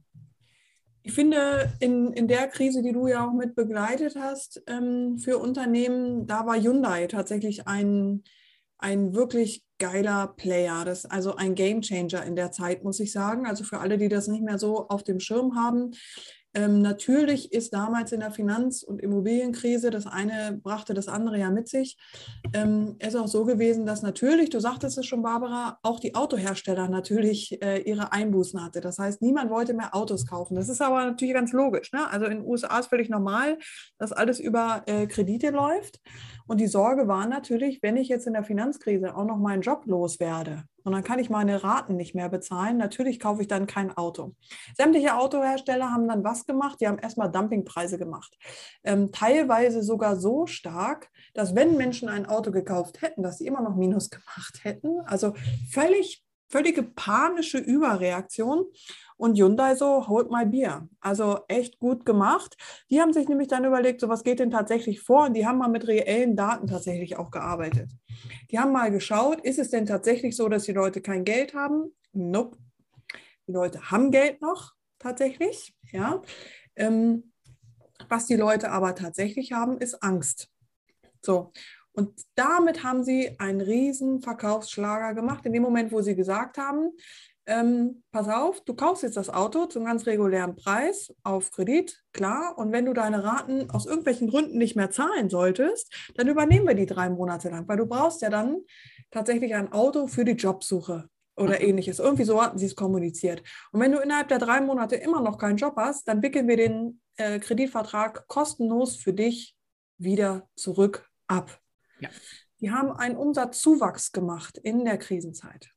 Ich 1.08 1.14
finde, 1.14 1.72
in, 1.80 2.12
in 2.12 2.28
der 2.28 2.48
Krise, 2.48 2.82
die 2.82 2.92
du 2.92 3.06
ja 3.06 3.26
auch 3.26 3.32
mit 3.32 3.54
begleitet 3.54 4.14
hast 4.14 4.62
ähm, 4.66 5.16
für 5.16 5.38
Unternehmen, 5.38 6.26
da 6.26 6.44
war 6.44 6.60
Hyundai 6.60 7.06
tatsächlich 7.06 7.66
ein, 7.66 8.24
ein 8.76 9.14
wirklich 9.14 9.64
geiler 9.78 10.34
Player. 10.36 10.84
Das 10.84 11.06
also 11.06 11.34
ein 11.34 11.54
Game 11.54 11.80
Changer 11.80 12.26
in 12.26 12.36
der 12.36 12.52
Zeit, 12.52 12.84
muss 12.84 13.00
ich 13.00 13.10
sagen. 13.10 13.46
Also 13.46 13.64
für 13.64 13.78
alle, 13.78 13.96
die 13.96 14.10
das 14.10 14.28
nicht 14.28 14.42
mehr 14.42 14.58
so 14.58 14.86
auf 14.88 15.02
dem 15.02 15.18
Schirm 15.18 15.56
haben. 15.56 15.92
Ähm, 16.58 16.82
natürlich 16.82 17.52
ist 17.52 17.72
damals 17.72 18.10
in 18.10 18.18
der 18.18 18.32
Finanz- 18.32 18.82
und 18.82 19.00
Immobilienkrise, 19.00 19.90
das 19.90 20.08
eine 20.08 20.58
brachte 20.60 20.92
das 20.92 21.06
andere 21.06 21.38
ja 21.38 21.50
mit 21.50 21.68
sich, 21.68 21.96
ähm, 22.52 22.96
ist 22.98 23.14
auch 23.14 23.28
so 23.28 23.44
gewesen, 23.44 23.86
dass 23.86 24.02
natürlich, 24.02 24.50
du 24.50 24.58
sagtest 24.58 24.98
es 24.98 25.06
schon, 25.06 25.22
Barbara, 25.22 25.78
auch 25.82 26.00
die 26.00 26.16
Autohersteller 26.16 26.88
natürlich 26.88 27.62
äh, 27.62 27.82
ihre 27.82 28.12
Einbußen 28.12 28.60
hatte. 28.60 28.80
Das 28.80 28.98
heißt, 28.98 29.22
niemand 29.22 29.50
wollte 29.50 29.72
mehr 29.72 29.94
Autos 29.94 30.26
kaufen. 30.26 30.56
Das 30.56 30.68
ist 30.68 30.82
aber 30.82 31.04
natürlich 31.04 31.34
ganz 31.34 31.52
logisch. 31.52 31.92
Ne? 31.92 32.10
Also 32.10 32.26
in 32.26 32.38
den 32.38 32.46
USA 32.46 32.80
ist 32.80 32.88
völlig 32.88 33.08
normal, 33.08 33.58
dass 33.98 34.10
alles 34.10 34.40
über 34.40 34.82
äh, 34.86 35.06
Kredite 35.06 35.50
läuft. 35.50 36.00
Und 36.48 36.60
die 36.60 36.66
Sorge 36.66 37.06
war 37.06 37.28
natürlich, 37.28 37.82
wenn 37.82 37.96
ich 37.96 38.08
jetzt 38.08 38.26
in 38.26 38.32
der 38.32 38.42
Finanzkrise 38.42 39.14
auch 39.14 39.26
noch 39.26 39.38
meinen 39.38 39.62
Job 39.62 39.84
loswerde, 39.86 40.64
und 40.84 40.92
dann 40.92 41.04
kann 41.04 41.18
ich 41.18 41.30
meine 41.30 41.62
Raten 41.62 41.96
nicht 41.96 42.14
mehr 42.14 42.28
bezahlen. 42.28 42.76
Natürlich 42.76 43.20
kaufe 43.20 43.42
ich 43.42 43.48
dann 43.48 43.66
kein 43.66 43.96
Auto. 43.96 44.34
Sämtliche 44.76 45.16
Autohersteller 45.16 45.90
haben 45.90 46.08
dann 46.08 46.24
was 46.24 46.46
gemacht? 46.46 46.80
Die 46.80 46.88
haben 46.88 46.98
erstmal 46.98 47.30
Dumpingpreise 47.30 47.98
gemacht. 47.98 48.36
Ähm, 48.84 49.12
teilweise 49.12 49.82
sogar 49.82 50.16
so 50.16 50.46
stark, 50.46 51.10
dass 51.34 51.54
wenn 51.54 51.76
Menschen 51.76 52.08
ein 52.08 52.26
Auto 52.26 52.50
gekauft 52.50 53.02
hätten, 53.02 53.22
dass 53.22 53.38
sie 53.38 53.46
immer 53.46 53.62
noch 53.62 53.76
Minus 53.76 54.10
gemacht 54.10 54.60
hätten. 54.62 55.00
Also 55.04 55.34
völlig, 55.70 56.24
völlige 56.48 56.82
panische 56.82 57.58
Überreaktion. 57.58 58.64
Und 59.18 59.36
Hyundai 59.36 59.74
so, 59.74 60.08
hold 60.08 60.30
my 60.30 60.46
beer. 60.46 60.88
Also 61.00 61.40
echt 61.48 61.78
gut 61.78 62.06
gemacht. 62.06 62.56
Die 62.88 63.00
haben 63.00 63.12
sich 63.12 63.28
nämlich 63.28 63.48
dann 63.48 63.64
überlegt, 63.64 64.00
so 64.00 64.08
was 64.08 64.24
geht 64.24 64.38
denn 64.38 64.50
tatsächlich 64.50 65.00
vor? 65.00 65.26
Und 65.26 65.34
die 65.34 65.46
haben 65.46 65.58
mal 65.58 65.68
mit 65.68 65.86
reellen 65.86 66.36
Daten 66.36 66.68
tatsächlich 66.68 67.16
auch 67.18 67.30
gearbeitet. 67.30 67.90
Die 68.50 68.58
haben 68.58 68.72
mal 68.72 68.90
geschaut, 68.90 69.40
ist 69.42 69.58
es 69.58 69.70
denn 69.70 69.86
tatsächlich 69.86 70.36
so, 70.36 70.48
dass 70.48 70.64
die 70.64 70.72
Leute 70.72 71.02
kein 71.02 71.24
Geld 71.24 71.52
haben? 71.52 71.92
Nope. 72.12 72.56
Die 73.46 73.52
Leute 73.52 73.90
haben 73.90 74.10
Geld 74.10 74.40
noch 74.40 74.72
tatsächlich, 74.98 75.76
ja. 75.90 76.22
Ähm, 76.76 77.32
was 78.08 78.26
die 78.26 78.36
Leute 78.36 78.70
aber 78.70 78.94
tatsächlich 78.94 79.52
haben, 79.52 79.78
ist 79.78 80.02
Angst. 80.02 80.48
So, 81.20 81.52
und 81.98 82.12
damit 82.36 82.84
haben 82.84 83.02
sie 83.02 83.34
einen 83.40 83.60
riesen 83.60 84.20
Verkaufsschlager 84.20 85.14
gemacht, 85.14 85.44
in 85.46 85.52
dem 85.52 85.62
Moment, 85.62 85.90
wo 85.90 86.00
sie 86.00 86.14
gesagt 86.14 86.56
haben, 86.56 86.92
ähm, 87.48 88.02
pass 88.12 88.28
auf, 88.28 88.60
du 88.60 88.74
kaufst 88.74 89.02
jetzt 89.02 89.16
das 89.16 89.30
Auto 89.30 89.64
zum 89.66 89.86
ganz 89.86 90.06
regulären 90.06 90.54
Preis 90.54 91.12
auf 91.22 91.50
Kredit, 91.50 92.04
klar. 92.12 92.56
Und 92.58 92.72
wenn 92.72 92.84
du 92.84 92.92
deine 92.92 93.24
Raten 93.24 93.70
aus 93.70 93.86
irgendwelchen 93.86 94.28
Gründen 94.28 94.58
nicht 94.58 94.76
mehr 94.76 94.90
zahlen 94.90 95.30
solltest, 95.30 95.92
dann 96.14 96.28
übernehmen 96.28 96.68
wir 96.68 96.74
die 96.74 96.86
drei 96.86 97.08
Monate 97.08 97.48
lang, 97.48 97.66
weil 97.66 97.78
du 97.78 97.86
brauchst 97.86 98.20
ja 98.20 98.28
dann 98.28 98.58
tatsächlich 99.10 99.54
ein 99.54 99.72
Auto 99.72 100.06
für 100.06 100.26
die 100.26 100.32
Jobsuche 100.32 101.08
oder 101.36 101.58
mhm. 101.58 101.68
ähnliches. 101.68 101.98
Irgendwie 101.98 102.24
so 102.24 102.42
hatten 102.42 102.58
sie 102.58 102.66
es 102.66 102.76
kommuniziert. 102.76 103.42
Und 103.72 103.80
wenn 103.80 103.92
du 103.92 103.98
innerhalb 103.98 104.28
der 104.28 104.38
drei 104.38 104.60
Monate 104.60 104.96
immer 104.96 105.22
noch 105.22 105.38
keinen 105.38 105.56
Job 105.56 105.74
hast, 105.76 106.06
dann 106.06 106.22
wickeln 106.22 106.48
wir 106.48 106.58
den 106.58 107.00
äh, 107.16 107.38
Kreditvertrag 107.38 108.28
kostenlos 108.28 108.96
für 108.96 109.14
dich 109.14 109.56
wieder 109.96 110.46
zurück 110.54 111.08
ab. 111.26 111.58
Ja. 112.00 112.10
Die 112.60 112.70
haben 112.70 112.92
einen 112.92 113.16
Umsatzzuwachs 113.16 114.12
gemacht 114.12 114.58
in 114.58 114.84
der 114.84 114.98
Krisenzeit. 114.98 115.70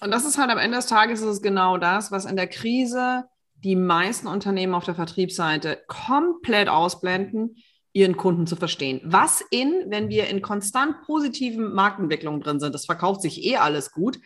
Und 0.00 0.10
das 0.10 0.24
ist 0.24 0.38
halt 0.38 0.50
am 0.50 0.58
Ende 0.58 0.76
des 0.76 0.86
Tages 0.86 1.22
ist 1.22 1.42
genau 1.42 1.76
das, 1.76 2.10
was 2.10 2.24
in 2.24 2.36
der 2.36 2.46
Krise 2.46 3.24
die 3.54 3.76
meisten 3.76 4.26
Unternehmen 4.26 4.74
auf 4.74 4.84
der 4.84 4.94
Vertriebsseite 4.94 5.78
komplett 5.86 6.68
ausblenden, 6.68 7.56
ihren 7.92 8.16
Kunden 8.16 8.46
zu 8.46 8.56
verstehen. 8.56 9.00
Was 9.04 9.42
in, 9.50 9.86
wenn 9.88 10.08
wir 10.08 10.28
in 10.28 10.42
konstant 10.42 11.02
positiven 11.02 11.74
Marktentwicklungen 11.74 12.40
drin 12.40 12.60
sind, 12.60 12.74
das 12.74 12.86
verkauft 12.86 13.20
sich 13.22 13.44
eh 13.44 13.56
alles 13.56 13.90
gut, 13.90 14.18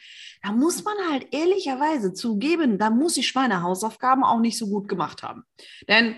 da 0.43 0.53
muss 0.53 0.85
man 0.85 0.95
halt 1.11 1.29
ehrlicherweise 1.33 2.13
zugeben, 2.13 2.79
da 2.79 2.91
muss 2.91 3.17
ich 3.17 3.35
meine 3.35 3.63
Hausaufgaben 3.63 4.23
auch 4.23 4.41
nicht 4.41 4.59
so 4.59 4.69
gut 4.69 4.89
gemacht 4.89 5.23
haben. 5.23 5.45
Denn 5.89 6.15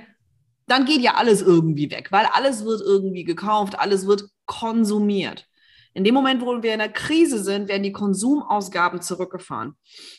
dann 0.67 0.85
geht 0.85 1.01
ja 1.01 1.15
alles 1.15 1.43
irgendwie 1.43 1.91
weg, 1.93 2.11
weil 2.11 2.27
alles 2.33 2.65
wird 2.65 2.81
irgendwie 2.81 3.23
gekauft, 3.23 3.79
alles 3.79 4.07
wird 4.09 4.25
konsumiert. 4.47 5.47
In 5.97 6.05
dem 6.05 6.13
Moment, 6.13 6.43
wo 6.43 6.63
wir 6.63 6.75
in 6.75 6.79
der 6.79 6.93
Krise 6.93 7.43
sind, 7.43 7.69
werden 7.69 7.83
die 7.83 7.91
Konsumausgaben 7.91 9.01
zurückgefahren. 9.01 9.77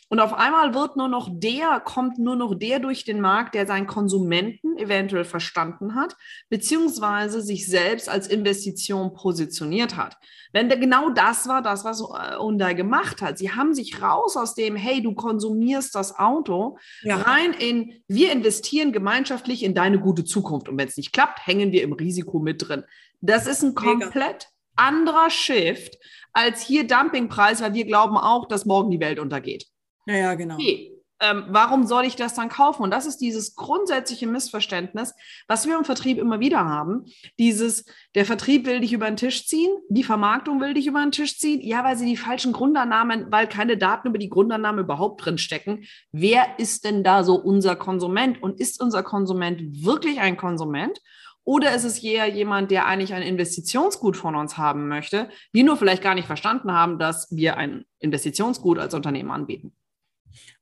Und 0.08 0.18
auf 0.18 0.32
einmal 0.34 0.74
wird 0.74 0.96
nur 0.96 1.06
noch 1.06 1.28
der, 1.32 1.78
kommt 1.78 2.18
nur 2.18 2.34
noch 2.34 2.56
der 2.56 2.80
durch 2.80 3.04
den 3.04 3.20
Markt, 3.20 3.54
der 3.54 3.64
seinen 3.64 3.86
Konsumenten 3.86 4.76
eventuell 4.76 5.22
verstanden 5.22 5.94
hat, 5.94 6.16
beziehungsweise 6.48 7.42
sich 7.42 7.68
selbst 7.68 8.08
als 8.08 8.26
Investition 8.26 9.14
positioniert 9.14 9.96
hat. 9.96 10.16
Wenn 10.52 10.68
der, 10.68 10.78
genau 10.78 11.10
das 11.10 11.46
war 11.46 11.62
das, 11.62 11.84
was 11.84 12.02
Hyundai 12.02 12.74
gemacht 12.74 13.22
hat. 13.22 13.38
Sie 13.38 13.52
haben 13.52 13.72
sich 13.72 14.02
raus 14.02 14.36
aus 14.36 14.56
dem, 14.56 14.74
hey, 14.74 15.00
du 15.00 15.14
konsumierst 15.14 15.94
das 15.94 16.18
Auto, 16.18 16.78
ja. 17.02 17.18
rein 17.18 17.52
in, 17.52 18.02
wir 18.08 18.32
investieren 18.32 18.90
gemeinschaftlich 18.90 19.62
in 19.62 19.76
deine 19.76 20.00
gute 20.00 20.24
Zukunft. 20.24 20.68
Und 20.68 20.76
wenn 20.76 20.88
es 20.88 20.96
nicht 20.96 21.12
klappt, 21.12 21.46
hängen 21.46 21.70
wir 21.70 21.84
im 21.84 21.92
Risiko 21.92 22.40
mit 22.40 22.66
drin. 22.66 22.82
Das 23.20 23.46
ist 23.46 23.62
ein 23.62 23.76
komplett 23.76 24.48
anderer 24.78 25.30
Shift 25.30 25.96
als 26.32 26.62
hier 26.62 26.86
Dumpingpreis, 26.86 27.60
weil 27.60 27.74
wir 27.74 27.84
glauben 27.84 28.16
auch, 28.16 28.46
dass 28.48 28.64
morgen 28.64 28.90
die 28.90 29.00
Welt 29.00 29.18
untergeht. 29.18 29.66
Ja, 30.06 30.16
ja, 30.16 30.34
genau. 30.34 30.54
Okay. 30.54 30.98
Ähm, 31.20 31.46
warum 31.48 31.84
soll 31.84 32.04
ich 32.04 32.14
das 32.14 32.34
dann 32.34 32.48
kaufen? 32.48 32.82
Und 32.82 32.92
das 32.92 33.04
ist 33.04 33.16
dieses 33.18 33.56
grundsätzliche 33.56 34.28
Missverständnis, 34.28 35.14
was 35.48 35.66
wir 35.66 35.76
im 35.76 35.84
Vertrieb 35.84 36.16
immer 36.18 36.38
wieder 36.38 36.64
haben. 36.64 37.06
Dieses, 37.40 37.86
der 38.14 38.24
Vertrieb 38.24 38.66
will 38.66 38.80
dich 38.80 38.92
über 38.92 39.06
den 39.06 39.16
Tisch 39.16 39.48
ziehen, 39.48 39.70
die 39.88 40.04
Vermarktung 40.04 40.60
will 40.60 40.74
dich 40.74 40.86
über 40.86 41.00
den 41.00 41.10
Tisch 41.10 41.38
ziehen. 41.38 41.60
Ja, 41.60 41.82
weil 41.82 41.96
sie 41.96 42.06
die 42.06 42.16
falschen 42.16 42.52
Grundannahmen, 42.52 43.32
weil 43.32 43.48
keine 43.48 43.76
Daten 43.76 44.08
über 44.08 44.18
die 44.18 44.28
Grundannahmen 44.28 44.84
überhaupt 44.84 45.24
drin 45.24 45.38
stecken. 45.38 45.84
Wer 46.12 46.58
ist 46.58 46.84
denn 46.84 47.02
da 47.02 47.24
so 47.24 47.34
unser 47.34 47.74
Konsument? 47.74 48.40
Und 48.40 48.60
ist 48.60 48.80
unser 48.80 49.02
Konsument 49.02 49.84
wirklich 49.84 50.20
ein 50.20 50.36
Konsument? 50.36 51.00
Oder 51.48 51.74
ist 51.74 51.84
es 51.84 52.04
eher 52.04 52.26
jemand, 52.26 52.70
der 52.70 52.84
eigentlich 52.84 53.14
ein 53.14 53.22
Investitionsgut 53.22 54.18
von 54.18 54.36
uns 54.36 54.58
haben 54.58 54.86
möchte, 54.86 55.30
wir 55.50 55.64
nur 55.64 55.78
vielleicht 55.78 56.02
gar 56.02 56.14
nicht 56.14 56.26
verstanden 56.26 56.72
haben, 56.72 56.98
dass 56.98 57.34
wir 57.34 57.56
ein 57.56 57.86
Investitionsgut 58.00 58.78
als 58.78 58.92
Unternehmen 58.92 59.30
anbieten? 59.30 59.72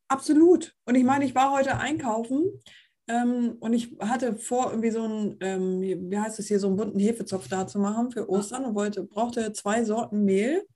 Absolut. 0.07 0.77
Und 0.85 0.95
ich 0.95 1.03
meine, 1.03 1.25
ich 1.25 1.35
war 1.35 1.51
heute 1.51 1.79
einkaufen 1.79 2.63
ähm, 3.09 3.57
und 3.59 3.73
ich 3.73 3.97
hatte 3.99 4.37
vor, 4.37 4.71
irgendwie 4.71 4.93
so 4.93 5.03
einen, 5.03 5.37
ähm, 5.41 5.81
wie 5.83 6.19
heißt 6.21 6.39
es 6.39 6.47
hier, 6.47 6.61
so 6.61 6.69
einen 6.69 6.77
bunten 6.77 7.01
Hefezopf 7.01 7.49
da 7.49 7.67
zu 7.67 7.81
machen 7.81 8.13
für 8.13 8.31
Ostern 8.31 8.65
und 8.65 8.77
wollte, 8.77 9.03
brauchte 9.03 9.53
zwei 9.55 9.83
Sorten 9.83 10.25
Mehl 10.25 10.69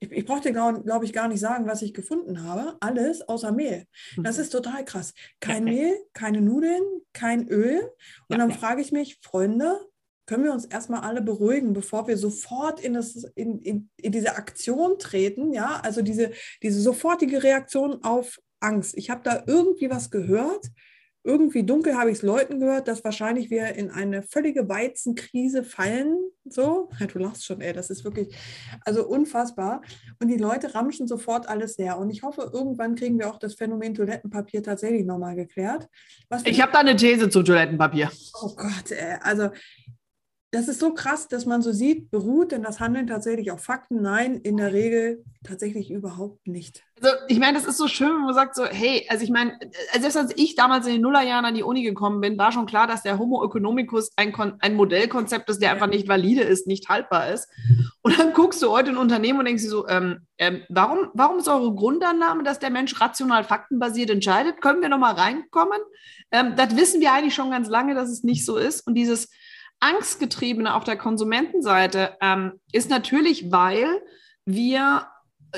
ich, 0.00 0.10
ich 0.10 0.24
brauchte, 0.24 0.52
glaube 0.52 0.82
glaub 0.82 1.02
ich, 1.02 1.12
gar 1.12 1.28
nicht 1.28 1.40
sagen, 1.40 1.66
was 1.66 1.82
ich 1.82 1.94
gefunden 1.94 2.42
habe. 2.42 2.76
Alles 2.80 3.22
außer 3.22 3.52
Mehl. 3.52 3.86
Das 4.16 4.36
mhm. 4.36 4.42
ist 4.42 4.50
total 4.50 4.84
krass. 4.84 5.14
Kein 5.40 5.64
Mehl, 5.64 5.96
keine 6.12 6.40
Nudeln, 6.40 6.82
kein 7.12 7.48
Öl. 7.48 7.90
Und 8.28 8.38
dann 8.38 8.52
frage 8.52 8.80
ich 8.80 8.92
mich, 8.92 9.18
Freunde, 9.22 9.80
können 10.26 10.44
wir 10.44 10.52
uns 10.52 10.64
erstmal 10.64 11.02
alle 11.02 11.20
beruhigen, 11.20 11.72
bevor 11.72 12.08
wir 12.08 12.16
sofort 12.16 12.80
in, 12.80 12.94
das, 12.94 13.24
in, 13.34 13.58
in, 13.58 13.90
in 13.96 14.12
diese 14.12 14.36
Aktion 14.36 14.98
treten, 14.98 15.52
ja, 15.52 15.80
also 15.82 16.00
diese, 16.00 16.30
diese 16.62 16.80
sofortige 16.80 17.42
Reaktion 17.42 18.02
auf 18.02 18.40
Angst. 18.60 18.96
Ich 18.96 19.10
habe 19.10 19.20
da 19.22 19.44
irgendwie 19.46 19.90
was 19.90 20.10
gehört, 20.10 20.70
irgendwie 21.24 21.64
dunkel 21.64 21.96
habe 21.96 22.10
ich 22.10 22.18
es 22.18 22.22
Leuten 22.22 22.60
gehört, 22.60 22.88
dass 22.88 23.04
wahrscheinlich 23.04 23.50
wir 23.50 23.74
in 23.74 23.90
eine 23.90 24.22
völlige 24.22 24.68
Weizenkrise 24.68 25.64
fallen. 25.64 26.16
So, 26.46 26.90
du 27.12 27.18
lachst 27.18 27.44
schon, 27.44 27.60
ey, 27.60 27.72
das 27.72 27.90
ist 27.90 28.04
wirklich, 28.04 28.34
also 28.84 29.06
unfassbar. 29.06 29.82
Und 30.20 30.28
die 30.28 30.36
Leute 30.36 30.74
ramschen 30.74 31.06
sofort 31.06 31.48
alles 31.48 31.78
leer. 31.78 31.98
Und 31.98 32.10
ich 32.10 32.22
hoffe, 32.22 32.50
irgendwann 32.52 32.94
kriegen 32.94 33.18
wir 33.18 33.30
auch 33.30 33.38
das 33.38 33.54
Phänomen 33.54 33.94
Toilettenpapier 33.94 34.62
tatsächlich 34.62 35.04
nochmal 35.06 35.36
geklärt. 35.36 35.88
ich 36.44 36.60
habe 36.60 36.72
da 36.72 36.80
eine 36.80 36.96
These 36.96 37.30
zu 37.30 37.42
Toilettenpapier. 37.42 38.10
Oh 38.42 38.54
Gott, 38.54 38.90
ey, 38.90 39.16
also 39.20 39.50
das 40.54 40.68
ist 40.68 40.78
so 40.78 40.94
krass, 40.94 41.26
dass 41.26 41.46
man 41.46 41.62
so 41.62 41.72
sieht, 41.72 42.12
beruht 42.12 42.52
denn 42.52 42.62
das 42.62 42.78
Handeln 42.78 43.08
tatsächlich 43.08 43.50
auf 43.50 43.64
Fakten? 43.64 44.00
Nein, 44.00 44.36
in 44.36 44.56
der 44.56 44.72
Regel 44.72 45.24
tatsächlich 45.42 45.90
überhaupt 45.90 46.46
nicht. 46.46 46.84
Also 47.02 47.16
ich 47.26 47.40
meine, 47.40 47.58
das 47.58 47.66
ist 47.66 47.76
so 47.76 47.88
schön, 47.88 48.10
wenn 48.10 48.24
man 48.24 48.34
sagt 48.34 48.54
so, 48.54 48.64
hey, 48.64 49.04
also 49.08 49.24
ich 49.24 49.30
meine, 49.30 49.60
äh, 49.60 49.98
selbst 50.00 50.16
als 50.16 50.32
ich 50.36 50.54
damals 50.54 50.86
in 50.86 50.92
den 50.92 51.02
Nullerjahren 51.02 51.44
an 51.44 51.56
die 51.56 51.64
Uni 51.64 51.82
gekommen 51.82 52.20
bin, 52.20 52.38
war 52.38 52.52
schon 52.52 52.66
klar, 52.66 52.86
dass 52.86 53.02
der 53.02 53.18
Homo 53.18 53.44
economicus 53.44 54.12
ein, 54.14 54.32
ein 54.60 54.74
Modellkonzept 54.76 55.50
ist, 55.50 55.60
der 55.60 55.72
einfach 55.72 55.88
nicht 55.88 56.06
valide 56.06 56.42
ist, 56.42 56.68
nicht 56.68 56.88
haltbar 56.88 57.32
ist. 57.32 57.48
Und 58.02 58.16
dann 58.16 58.32
guckst 58.32 58.62
du 58.62 58.70
heute 58.70 58.90
ein 58.90 58.96
Unternehmen 58.96 59.40
und 59.40 59.46
denkst 59.46 59.64
dir 59.64 59.70
so, 59.70 59.88
ähm, 59.88 60.20
ähm, 60.38 60.62
warum, 60.68 61.08
warum 61.14 61.38
ist 61.38 61.48
eure 61.48 61.74
Grundannahme, 61.74 62.44
dass 62.44 62.60
der 62.60 62.70
Mensch 62.70 63.00
rational 63.00 63.42
faktenbasiert 63.42 64.10
entscheidet? 64.10 64.60
Können 64.60 64.82
wir 64.82 64.88
nochmal 64.88 65.14
reinkommen? 65.14 65.80
Ähm, 66.30 66.54
das 66.54 66.76
wissen 66.76 67.00
wir 67.00 67.12
eigentlich 67.12 67.34
schon 67.34 67.50
ganz 67.50 67.68
lange, 67.68 67.96
dass 67.96 68.08
es 68.08 68.22
nicht 68.22 68.46
so 68.46 68.56
ist. 68.56 68.86
Und 68.86 68.94
dieses 68.94 69.30
Angstgetriebene 69.80 70.74
auf 70.74 70.84
der 70.84 70.96
Konsumentenseite 70.96 72.16
ähm, 72.20 72.60
ist 72.72 72.90
natürlich, 72.90 73.52
weil 73.52 74.02
wir 74.44 75.06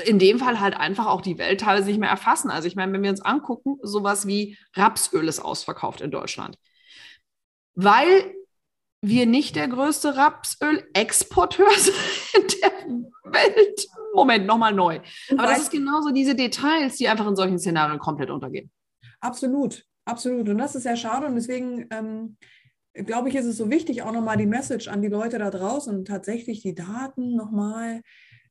in 0.05 0.19
dem 0.19 0.39
Fall 0.39 0.59
halt 0.59 0.75
einfach 0.77 1.07
auch 1.07 1.21
die 1.21 1.37
Welt 1.37 1.61
teilweise 1.61 1.87
nicht 1.87 1.99
mehr 1.99 2.09
erfassen. 2.09 2.51
Also 2.51 2.67
ich 2.67 2.75
meine, 2.75 2.93
wenn 2.93 3.03
wir 3.03 3.09
uns 3.09 3.21
angucken, 3.21 3.77
sowas 3.81 4.27
wie 4.27 4.57
Rapsöl 4.75 5.27
ist 5.27 5.39
ausverkauft 5.39 6.01
in 6.01 6.11
Deutschland. 6.11 6.57
Weil 7.73 8.33
wir 9.01 9.25
nicht 9.25 9.55
der 9.55 9.67
größte 9.67 10.15
Rapsöl-Exporteur 10.17 11.69
sind 11.77 12.53
in 12.53 12.61
der 12.61 13.33
Welt. 13.33 13.87
Moment, 14.13 14.45
nochmal 14.45 14.73
neu. 14.73 14.99
Aber 15.31 15.43
das 15.43 15.59
ist 15.59 15.71
genauso 15.71 16.11
diese 16.11 16.35
Details, 16.35 16.95
die 16.97 17.07
einfach 17.07 17.27
in 17.27 17.35
solchen 17.35 17.59
Szenarien 17.59 17.99
komplett 17.99 18.31
untergehen. 18.31 18.71
Absolut, 19.19 19.83
absolut. 20.05 20.49
Und 20.49 20.57
das 20.57 20.75
ist 20.75 20.83
sehr 20.83 20.95
schade. 20.95 21.27
Und 21.27 21.35
deswegen 21.35 21.87
ähm, 21.91 22.37
glaube 23.05 23.29
ich, 23.29 23.35
ist 23.35 23.45
es 23.45 23.57
so 23.57 23.69
wichtig, 23.69 24.01
auch 24.01 24.11
nochmal 24.11 24.37
die 24.37 24.45
Message 24.45 24.87
an 24.87 25.01
die 25.01 25.07
Leute 25.07 25.37
da 25.39 25.49
draußen, 25.49 26.05
tatsächlich 26.05 26.61
die 26.61 26.75
Daten 26.75 27.35
nochmal 27.35 28.01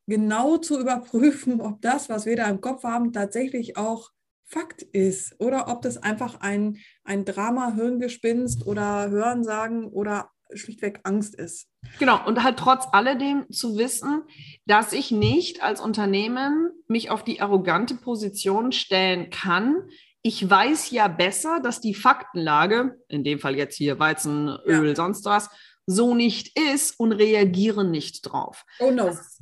genau 0.07 0.59
zu 0.59 0.81
überprüfen, 0.81 1.61
ob 1.61 1.81
das, 1.83 2.09
was 2.09 2.27
wir 2.27 2.37
da 2.37 2.49
im 2.49 2.61
Kopf 2.61 2.85
haben, 2.85 3.13
tatsächlich 3.13 3.77
auch 3.77 4.11
Fakt 4.49 4.83
ist 4.83 5.35
oder 5.41 5.69
ob 5.69 5.83
das 5.83 5.97
einfach 5.97 6.41
ein, 6.41 6.79
ein 7.03 7.25
Drama, 7.25 7.75
Hirngespinst 7.75 8.65
oder 8.65 9.11
Hörensagen 9.11 9.87
oder 9.87 10.31
schlichtweg 10.55 11.01
Angst 11.03 11.35
ist. 11.35 11.69
Genau, 11.99 12.25
und 12.27 12.45
halt 12.45 12.57
trotz 12.57 12.87
alledem 12.93 13.51
zu 13.51 13.77
wissen, 13.77 14.23
dass 14.65 14.93
ich 14.93 15.11
nicht 15.11 15.65
als 15.65 15.81
Unternehmen 15.81 16.71
mich 16.87 17.11
auf 17.11 17.25
die 17.25 17.41
arrogante 17.41 17.97
Position 17.97 18.71
stellen 18.71 19.31
kann, 19.31 19.89
ich 20.27 20.51
weiß 20.51 20.91
ja 20.91 21.07
besser, 21.07 21.61
dass 21.61 21.81
die 21.81 21.95
Faktenlage, 21.95 22.99
in 23.07 23.23
dem 23.23 23.39
Fall 23.39 23.55
jetzt 23.55 23.77
hier 23.77 24.01
Weizen, 24.01 24.49
Öl, 24.67 24.89
ja. 24.89 24.97
sonst 24.97 25.25
was, 25.25 25.49
so 25.87 26.17
nicht 26.17 26.59
ist 26.59 26.99
und 26.99 27.13
reagieren 27.13 27.93
nicht 27.93 28.23
drauf. 28.23 28.65
Oh 28.81 28.91
no. 28.91 29.07
Das, 29.07 29.41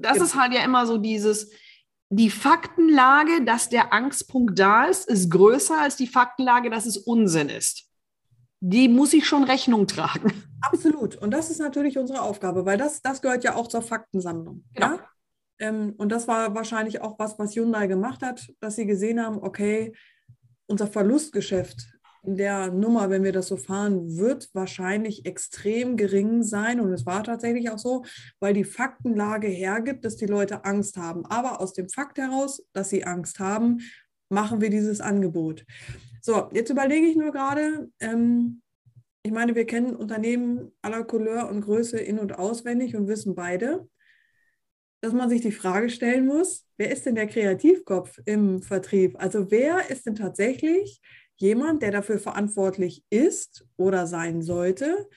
das 0.00 0.18
ist 0.18 0.36
halt 0.36 0.54
ja 0.54 0.62
immer 0.62 0.86
so 0.86 0.98
dieses, 0.98 1.50
die 2.08 2.30
Faktenlage, 2.30 3.44
dass 3.44 3.68
der 3.68 3.92
Angstpunkt 3.92 4.56
da 4.60 4.84
ist, 4.84 5.08
ist 5.08 5.28
größer 5.28 5.80
als 5.80 5.96
die 5.96 6.06
Faktenlage, 6.06 6.70
dass 6.70 6.86
es 6.86 6.98
Unsinn 6.98 7.48
ist. 7.48 7.88
Die 8.60 8.86
muss 8.88 9.12
ich 9.14 9.26
schon 9.26 9.42
Rechnung 9.42 9.88
tragen. 9.88 10.32
Absolut. 10.60 11.16
Und 11.16 11.32
das 11.32 11.50
ist 11.50 11.58
natürlich 11.58 11.98
unsere 11.98 12.22
Aufgabe, 12.22 12.64
weil 12.64 12.78
das, 12.78 13.02
das 13.02 13.22
gehört 13.22 13.42
ja 13.42 13.56
auch 13.56 13.66
zur 13.66 13.82
Faktensammlung. 13.82 14.62
Genau. 14.72 14.86
Ja? 14.86 14.98
Ähm, 15.58 15.94
und 15.98 16.10
das 16.10 16.28
war 16.28 16.54
wahrscheinlich 16.54 17.00
auch 17.00 17.18
was, 17.18 17.40
was 17.40 17.56
Hyundai 17.56 17.88
gemacht 17.88 18.22
hat, 18.22 18.52
dass 18.60 18.76
sie 18.76 18.86
gesehen 18.86 19.20
haben, 19.20 19.38
okay, 19.42 19.92
unser 20.72 20.86
Verlustgeschäft 20.86 21.92
in 22.24 22.36
der 22.36 22.70
Nummer, 22.70 23.10
wenn 23.10 23.24
wir 23.24 23.32
das 23.32 23.48
so 23.48 23.56
fahren, 23.56 24.16
wird 24.16 24.48
wahrscheinlich 24.54 25.26
extrem 25.26 25.96
gering 25.96 26.42
sein. 26.42 26.80
Und 26.80 26.92
es 26.92 27.04
war 27.04 27.24
tatsächlich 27.24 27.68
auch 27.70 27.78
so, 27.78 28.04
weil 28.40 28.54
die 28.54 28.64
Faktenlage 28.64 29.48
hergibt, 29.48 30.04
dass 30.04 30.16
die 30.16 30.26
Leute 30.26 30.64
Angst 30.64 30.96
haben. 30.96 31.26
Aber 31.26 31.60
aus 31.60 31.74
dem 31.74 31.88
Fakt 31.88 32.18
heraus, 32.18 32.64
dass 32.72 32.90
sie 32.90 33.04
Angst 33.04 33.38
haben, 33.38 33.80
machen 34.30 34.60
wir 34.60 34.70
dieses 34.70 35.00
Angebot. 35.00 35.64
So, 36.22 36.48
jetzt 36.52 36.70
überlege 36.70 37.06
ich 37.06 37.16
nur 37.16 37.32
gerade, 37.32 37.90
ähm, 38.00 38.62
ich 39.24 39.32
meine, 39.32 39.54
wir 39.54 39.66
kennen 39.66 39.94
Unternehmen 39.94 40.72
aller 40.80 41.04
Couleur 41.04 41.48
und 41.50 41.60
Größe 41.60 41.98
in- 41.98 42.18
und 42.18 42.38
auswendig 42.38 42.96
und 42.96 43.08
wissen 43.08 43.34
beide, 43.34 43.88
dass 45.02 45.12
man 45.12 45.28
sich 45.28 45.40
die 45.42 45.52
Frage 45.52 45.90
stellen 45.90 46.26
muss, 46.26 46.64
wer 46.78 46.90
ist 46.90 47.04
denn 47.04 47.16
der 47.16 47.26
Kreativkopf 47.26 48.20
im 48.24 48.62
Vertrieb? 48.62 49.20
Also 49.20 49.50
wer 49.50 49.90
ist 49.90 50.06
denn 50.06 50.14
tatsächlich 50.14 51.02
jemand, 51.36 51.82
der 51.82 51.90
dafür 51.90 52.20
verantwortlich 52.20 53.04
ist 53.10 53.66
oder 53.76 54.06
sein 54.06 54.42
sollte, 54.42 55.08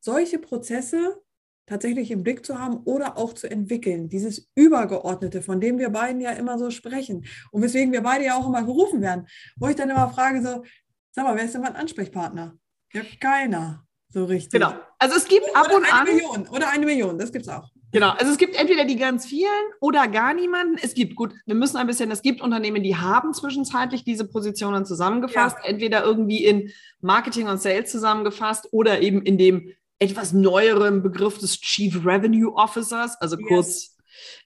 solche 0.00 0.38
Prozesse 0.38 1.20
tatsächlich 1.66 2.12
im 2.12 2.22
Blick 2.22 2.46
zu 2.46 2.58
haben 2.58 2.78
oder 2.84 3.18
auch 3.18 3.32
zu 3.32 3.50
entwickeln. 3.50 4.08
Dieses 4.08 4.48
Übergeordnete, 4.54 5.42
von 5.42 5.60
dem 5.60 5.78
wir 5.78 5.90
beiden 5.90 6.20
ja 6.20 6.30
immer 6.32 6.58
so 6.58 6.70
sprechen 6.70 7.24
und 7.50 7.62
weswegen 7.62 7.92
wir 7.92 8.02
beide 8.02 8.24
ja 8.24 8.36
auch 8.36 8.46
immer 8.46 8.62
gerufen 8.62 9.00
werden, 9.00 9.26
wo 9.56 9.68
ich 9.68 9.76
dann 9.76 9.90
immer 9.90 10.08
frage, 10.10 10.42
so, 10.42 10.64
sag 11.12 11.24
mal, 11.24 11.36
wer 11.36 11.44
ist 11.44 11.54
denn 11.54 11.62
mein 11.62 11.76
Ansprechpartner? 11.76 12.56
Ja, 12.92 13.02
keiner 13.20 13.86
so 14.12 14.24
richtig. 14.24 14.60
Genau. 14.60 14.74
Also 14.98 15.16
es 15.16 15.26
gibt 15.26 15.48
oder 15.50 15.60
ab 15.60 15.72
und 15.74 15.84
eine 15.84 15.92
an. 15.92 16.04
Million 16.04 16.48
oder 16.48 16.70
eine 16.70 16.86
Million, 16.86 17.18
das 17.18 17.32
gibt 17.32 17.46
es 17.46 17.52
auch. 17.52 17.71
Genau, 17.92 18.10
also 18.10 18.32
es 18.32 18.38
gibt 18.38 18.56
entweder 18.56 18.86
die 18.86 18.96
ganz 18.96 19.26
vielen 19.26 19.50
oder 19.78 20.08
gar 20.08 20.32
niemanden. 20.32 20.78
Es 20.82 20.94
gibt, 20.94 21.14
gut, 21.14 21.34
wir 21.44 21.54
müssen 21.54 21.76
ein 21.76 21.86
bisschen, 21.86 22.10
es 22.10 22.22
gibt 22.22 22.40
Unternehmen, 22.40 22.82
die 22.82 22.96
haben 22.96 23.34
zwischenzeitlich 23.34 24.02
diese 24.02 24.26
Positionen 24.26 24.86
zusammengefasst, 24.86 25.58
ja. 25.62 25.68
entweder 25.68 26.02
irgendwie 26.02 26.44
in 26.44 26.70
Marketing 27.02 27.48
und 27.48 27.60
Sales 27.60 27.90
zusammengefasst 27.90 28.68
oder 28.72 29.02
eben 29.02 29.20
in 29.22 29.36
dem 29.36 29.74
etwas 29.98 30.32
neueren 30.32 31.02
Begriff 31.02 31.38
des 31.38 31.60
Chief 31.60 32.04
Revenue 32.04 32.54
Officers, 32.54 33.20
also 33.20 33.36
yes. 33.38 33.48
kurz, 33.48 33.96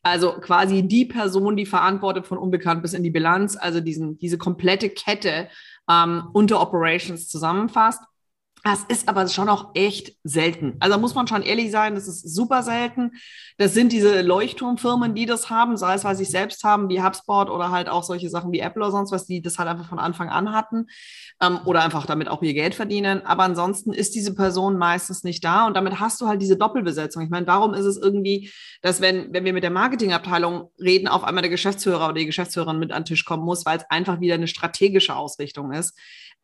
also 0.02 0.32
quasi 0.40 0.82
die 0.82 1.04
Person, 1.04 1.56
die 1.56 1.66
verantwortet 1.66 2.26
von 2.26 2.38
unbekannt 2.38 2.82
bis 2.82 2.94
in 2.94 3.04
die 3.04 3.10
Bilanz, 3.10 3.56
also 3.56 3.80
diesen, 3.80 4.18
diese 4.18 4.38
komplette 4.38 4.90
Kette 4.90 5.48
ähm, 5.88 6.24
unter 6.32 6.60
Operations 6.60 7.28
zusammenfasst. 7.28 8.02
Das 8.66 8.82
ist 8.88 9.08
aber 9.08 9.28
schon 9.28 9.48
auch 9.48 9.70
echt 9.74 10.16
selten. 10.24 10.74
Also 10.80 10.98
muss 10.98 11.14
man 11.14 11.28
schon 11.28 11.42
ehrlich 11.42 11.70
sein, 11.70 11.94
das 11.94 12.08
ist 12.08 12.34
super 12.34 12.64
selten. 12.64 13.12
Das 13.58 13.74
sind 13.74 13.92
diese 13.92 14.22
Leuchtturmfirmen, 14.22 15.14
die 15.14 15.24
das 15.24 15.50
haben, 15.50 15.76
sei 15.76 15.94
es, 15.94 16.02
weil 16.02 16.16
sie 16.16 16.24
es 16.24 16.32
selbst 16.32 16.64
haben, 16.64 16.88
wie 16.88 17.00
HubSpot 17.00 17.48
oder 17.48 17.70
halt 17.70 17.88
auch 17.88 18.02
solche 18.02 18.28
Sachen 18.28 18.50
wie 18.50 18.58
Apple 18.58 18.82
oder 18.82 18.90
sonst 18.90 19.12
was, 19.12 19.24
die 19.24 19.40
das 19.40 19.60
halt 19.60 19.68
einfach 19.68 19.88
von 19.88 20.00
Anfang 20.00 20.30
an 20.30 20.52
hatten 20.52 20.88
ähm, 21.40 21.60
oder 21.64 21.84
einfach 21.84 22.06
damit 22.06 22.26
auch 22.26 22.42
ihr 22.42 22.54
Geld 22.54 22.74
verdienen. 22.74 23.24
Aber 23.24 23.44
ansonsten 23.44 23.92
ist 23.92 24.16
diese 24.16 24.34
Person 24.34 24.78
meistens 24.78 25.22
nicht 25.22 25.44
da 25.44 25.68
und 25.68 25.74
damit 25.76 26.00
hast 26.00 26.20
du 26.20 26.26
halt 26.26 26.42
diese 26.42 26.56
Doppelbesetzung. 26.56 27.22
Ich 27.22 27.30
meine, 27.30 27.46
warum 27.46 27.72
ist 27.72 27.86
es 27.86 27.96
irgendwie, 27.96 28.50
dass 28.82 29.00
wenn, 29.00 29.32
wenn 29.32 29.44
wir 29.44 29.52
mit 29.52 29.62
der 29.62 29.70
Marketingabteilung 29.70 30.72
reden, 30.80 31.06
auf 31.06 31.22
einmal 31.22 31.42
der 31.42 31.50
Geschäftsführer 31.50 32.06
oder 32.06 32.14
die 32.14 32.26
Geschäftsführerin 32.26 32.80
mit 32.80 32.90
an 32.90 33.02
den 33.02 33.06
Tisch 33.06 33.24
kommen 33.24 33.44
muss, 33.44 33.64
weil 33.64 33.78
es 33.78 33.88
einfach 33.90 34.18
wieder 34.18 34.34
eine 34.34 34.48
strategische 34.48 35.14
Ausrichtung 35.14 35.70
ist. 35.70 35.96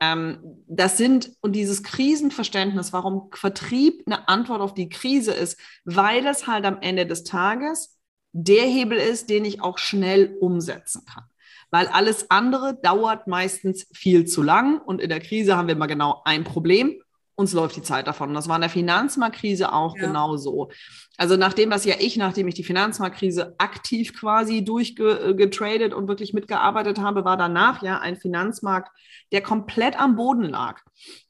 Ähm, 0.02 0.64
das 0.66 0.98
sind, 0.98 1.30
und 1.42 1.52
dieses 1.52 1.84
Krisenverständnis, 1.84 2.92
warum 2.92 3.30
Vertrieb 3.32 4.02
eine 4.06 4.28
Antwort 4.28 4.60
auf 4.60 4.74
die 4.74 4.88
Krise 4.88 5.32
ist, 5.32 5.60
weil 5.84 6.26
es 6.26 6.48
halt 6.48 6.64
am 6.64 6.78
Ende 6.80 7.06
des 7.06 7.22
Tages 7.22 7.96
der 8.32 8.64
Hebel 8.64 8.98
ist, 8.98 9.30
den 9.30 9.44
ich 9.44 9.62
auch 9.62 9.78
schnell 9.78 10.36
umsetzen 10.40 11.04
kann. 11.04 11.24
Weil 11.70 11.86
alles 11.86 12.32
andere 12.32 12.80
dauert 12.82 13.28
meistens 13.28 13.86
viel 13.94 14.24
zu 14.24 14.42
lang 14.42 14.80
und 14.80 15.00
in 15.00 15.08
der 15.08 15.20
Krise 15.20 15.56
haben 15.56 15.68
wir 15.68 15.76
immer 15.76 15.86
genau 15.86 16.20
ein 16.24 16.42
Problem 16.42 17.00
uns 17.34 17.52
läuft 17.52 17.76
die 17.76 17.82
Zeit 17.82 18.06
davon. 18.06 18.28
Und 18.28 18.34
das 18.34 18.48
war 18.48 18.56
in 18.56 18.62
der 18.62 18.70
Finanzmarktkrise 18.70 19.72
auch 19.72 19.96
ja. 19.96 20.06
genau 20.06 20.36
so. 20.36 20.70
Also 21.16 21.36
nachdem 21.36 21.70
das 21.70 21.84
ja 21.84 21.94
ich, 21.98 22.16
nachdem 22.16 22.48
ich 22.48 22.54
die 22.54 22.64
Finanzmarktkrise 22.64 23.54
aktiv 23.58 24.14
quasi 24.14 24.64
durchgetradet 24.64 25.94
und 25.94 26.08
wirklich 26.08 26.32
mitgearbeitet 26.32 26.98
habe, 26.98 27.24
war 27.24 27.36
danach 27.36 27.82
ja 27.82 27.98
ein 27.98 28.16
Finanzmarkt, 28.16 28.90
der 29.30 29.42
komplett 29.42 29.98
am 29.98 30.16
Boden 30.16 30.44
lag. 30.44 30.80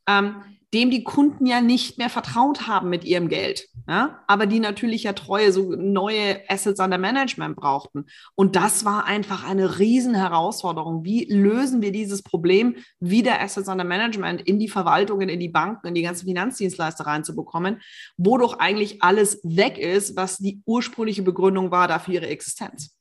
Ähm, 0.07 0.43
dem 0.75 0.91
die 0.91 1.05
Kunden 1.05 1.45
ja 1.45 1.61
nicht 1.61 1.99
mehr 1.99 2.09
vertraut 2.09 2.67
haben 2.67 2.89
mit 2.89 3.05
ihrem 3.05 3.29
Geld, 3.29 3.69
ja? 3.87 4.23
aber 4.27 4.47
die 4.47 4.59
natürlich 4.59 5.03
ja 5.03 5.13
treue, 5.13 5.53
so 5.53 5.73
neue 5.73 6.41
Assets 6.49 6.81
under 6.81 6.97
Management 6.97 7.57
brauchten. 7.57 8.07
Und 8.35 8.57
das 8.57 8.85
war 8.85 9.05
einfach 9.05 9.45
eine 9.49 9.79
Riesenherausforderung. 9.79 11.05
Wie 11.05 11.25
lösen 11.25 11.83
wir 11.83 11.93
dieses 11.93 12.23
Problem, 12.23 12.77
wieder 13.01 13.41
Assets 13.41 13.69
under 13.69 13.85
Management 13.85 14.41
in 14.43 14.59
die 14.59 14.69
Verwaltungen, 14.69 15.29
in 15.29 15.41
die 15.41 15.51
Banken, 15.51 15.89
in 15.89 15.95
die 15.95 16.03
ganzen 16.03 16.27
Finanzdienstleister 16.27 17.07
reinzubekommen, 17.07 17.83
wo 18.17 18.39
doch 18.39 18.59
eigentlich 18.59 19.03
alles 19.03 19.41
weg 19.43 19.77
ist, 19.77 20.17
was 20.17 20.39
die 20.39 20.63
ursprüngliche 20.65 21.23
Begründung 21.23 21.71
war 21.71 21.87
dafür 21.87 22.15
ihre 22.15 22.29
Existenz. 22.29 22.97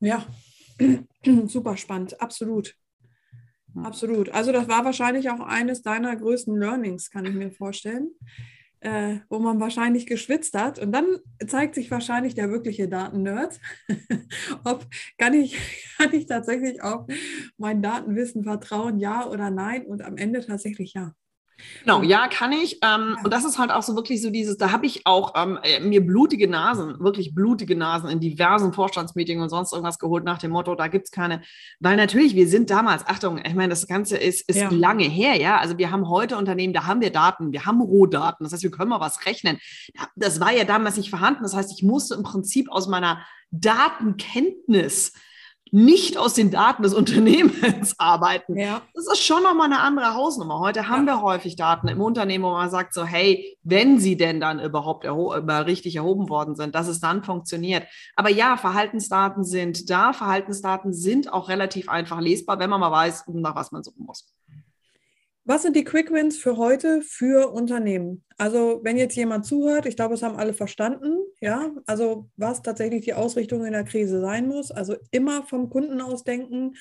Ja, 0.00 0.24
super 1.46 1.76
spannend, 1.76 2.20
absolut. 2.20 2.74
Absolut. 3.76 4.30
Also 4.30 4.52
das 4.52 4.68
war 4.68 4.84
wahrscheinlich 4.84 5.30
auch 5.30 5.40
eines 5.40 5.82
deiner 5.82 6.14
größten 6.16 6.56
Learnings, 6.58 7.10
kann 7.10 7.24
ich 7.24 7.34
mir 7.34 7.50
vorstellen, 7.52 8.10
äh, 8.80 9.18
wo 9.28 9.38
man 9.38 9.60
wahrscheinlich 9.60 10.06
geschwitzt 10.06 10.54
hat. 10.58 10.78
Und 10.78 10.92
dann 10.92 11.06
zeigt 11.46 11.74
sich 11.74 11.90
wahrscheinlich 11.90 12.34
der 12.34 12.50
wirkliche 12.50 12.88
Datennerd, 12.88 13.60
ob 14.64 14.86
kann 15.18 15.34
ich, 15.34 15.56
kann 15.98 16.12
ich 16.12 16.26
tatsächlich 16.26 16.82
auf 16.82 17.06
mein 17.58 17.82
Datenwissen 17.82 18.44
vertrauen, 18.44 18.98
ja 18.98 19.28
oder 19.28 19.50
nein? 19.50 19.86
Und 19.86 20.02
am 20.02 20.16
Ende 20.16 20.44
tatsächlich 20.44 20.94
ja. 20.94 21.12
Genau, 21.82 22.02
ja, 22.02 22.28
kann 22.28 22.52
ich. 22.52 22.74
Ähm, 22.82 23.14
ja. 23.16 23.16
Und 23.24 23.32
das 23.32 23.44
ist 23.44 23.58
halt 23.58 23.70
auch 23.70 23.82
so 23.82 23.96
wirklich 23.96 24.22
so 24.22 24.30
dieses, 24.30 24.56
da 24.56 24.72
habe 24.72 24.86
ich 24.86 25.06
auch 25.06 25.34
ähm, 25.36 25.58
äh, 25.62 25.80
mir 25.80 26.04
blutige 26.04 26.48
Nasen, 26.48 27.00
wirklich 27.00 27.34
blutige 27.34 27.76
Nasen 27.76 28.10
in 28.10 28.20
diversen 28.20 28.72
Vorstandsmeetings 28.72 29.42
und 29.42 29.48
sonst 29.48 29.72
irgendwas 29.72 29.98
geholt 29.98 30.24
nach 30.24 30.38
dem 30.38 30.50
Motto, 30.50 30.74
da 30.74 30.88
gibt 30.88 31.06
es 31.06 31.10
keine. 31.10 31.42
Weil 31.78 31.96
natürlich, 31.96 32.34
wir 32.34 32.48
sind 32.48 32.70
damals, 32.70 33.06
Achtung, 33.06 33.40
ich 33.44 33.54
meine, 33.54 33.70
das 33.70 33.86
Ganze 33.86 34.16
ist, 34.16 34.48
ist 34.48 34.58
ja. 34.58 34.68
lange 34.70 35.04
her, 35.04 35.36
ja. 35.36 35.58
Also 35.58 35.78
wir 35.78 35.90
haben 35.90 36.08
heute 36.08 36.36
Unternehmen, 36.36 36.72
da 36.72 36.86
haben 36.86 37.00
wir 37.00 37.10
Daten, 37.10 37.52
wir 37.52 37.66
haben 37.66 37.80
Rohdaten. 37.80 38.44
Das 38.44 38.52
heißt, 38.52 38.62
wir 38.62 38.70
können 38.70 38.90
mal 38.90 39.00
was 39.00 39.26
rechnen. 39.26 39.58
Das 40.16 40.40
war 40.40 40.52
ja 40.52 40.64
damals 40.64 40.96
nicht 40.96 41.10
vorhanden. 41.10 41.42
Das 41.42 41.54
heißt, 41.54 41.72
ich 41.72 41.82
musste 41.82 42.14
im 42.14 42.22
Prinzip 42.22 42.70
aus 42.70 42.88
meiner 42.88 43.24
Datenkenntnis 43.50 45.12
nicht 45.72 46.16
aus 46.16 46.34
den 46.34 46.50
Daten 46.50 46.82
des 46.82 46.94
Unternehmens 47.00 47.94
arbeiten. 47.98 48.56
Ja. 48.56 48.82
Das 48.94 49.06
ist 49.06 49.24
schon 49.24 49.42
nochmal 49.42 49.66
eine 49.66 49.80
andere 49.80 50.14
Hausnummer. 50.14 50.58
Heute 50.58 50.88
haben 50.88 51.06
ja. 51.06 51.14
wir 51.14 51.22
häufig 51.22 51.56
Daten 51.56 51.88
im 51.88 52.00
Unternehmen, 52.00 52.44
wo 52.44 52.50
man 52.50 52.70
sagt 52.70 52.94
so, 52.94 53.04
hey, 53.04 53.56
wenn 53.62 53.98
sie 53.98 54.16
denn 54.16 54.40
dann 54.40 54.60
überhaupt 54.60 55.04
erho 55.04 55.30
richtig 55.30 55.96
erhoben 55.96 56.28
worden 56.28 56.54
sind, 56.54 56.74
dass 56.74 56.88
es 56.88 57.00
dann 57.00 57.22
funktioniert. 57.22 57.86
Aber 58.16 58.30
ja, 58.30 58.56
Verhaltensdaten 58.56 59.44
sind 59.44 59.90
da. 59.90 60.12
Verhaltensdaten 60.12 60.92
sind 60.92 61.32
auch 61.32 61.48
relativ 61.48 61.88
einfach 61.88 62.20
lesbar, 62.20 62.58
wenn 62.58 62.70
man 62.70 62.80
mal 62.80 62.92
weiß, 62.92 63.24
nach 63.28 63.54
was 63.54 63.72
man 63.72 63.82
suchen 63.82 64.04
muss. 64.06 64.26
Was 65.44 65.62
sind 65.62 65.74
die 65.74 65.84
Quick 65.84 66.12
Wins 66.12 66.36
für 66.36 66.58
heute 66.58 67.02
für 67.02 67.50
Unternehmen? 67.52 68.24
Also, 68.36 68.80
wenn 68.84 68.96
jetzt 68.96 69.16
jemand 69.16 69.46
zuhört, 69.46 69.86
ich 69.86 69.96
glaube, 69.96 70.14
es 70.14 70.22
haben 70.22 70.36
alle 70.36 70.54
verstanden, 70.54 71.16
ja, 71.40 71.70
also 71.86 72.28
was 72.36 72.62
tatsächlich 72.62 73.04
die 73.04 73.14
Ausrichtung 73.14 73.64
in 73.64 73.72
der 73.72 73.84
Krise 73.84 74.20
sein 74.20 74.46
muss. 74.46 74.70
Also 74.70 74.96
immer 75.10 75.44
vom 75.44 75.70
Kunden 75.70 76.00
aus 76.00 76.24
denken, 76.24 76.74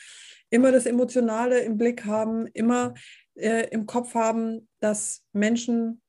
immer 0.49 0.71
das 0.71 0.85
Emotionale 0.85 1.59
im 1.59 1.77
Blick 1.77 2.05
haben, 2.05 2.47
immer 2.47 2.93
äh, 3.35 3.69
im 3.71 3.85
Kopf 3.85 4.13
haben, 4.13 4.67
dass 4.79 5.23
Menschen 5.31 6.01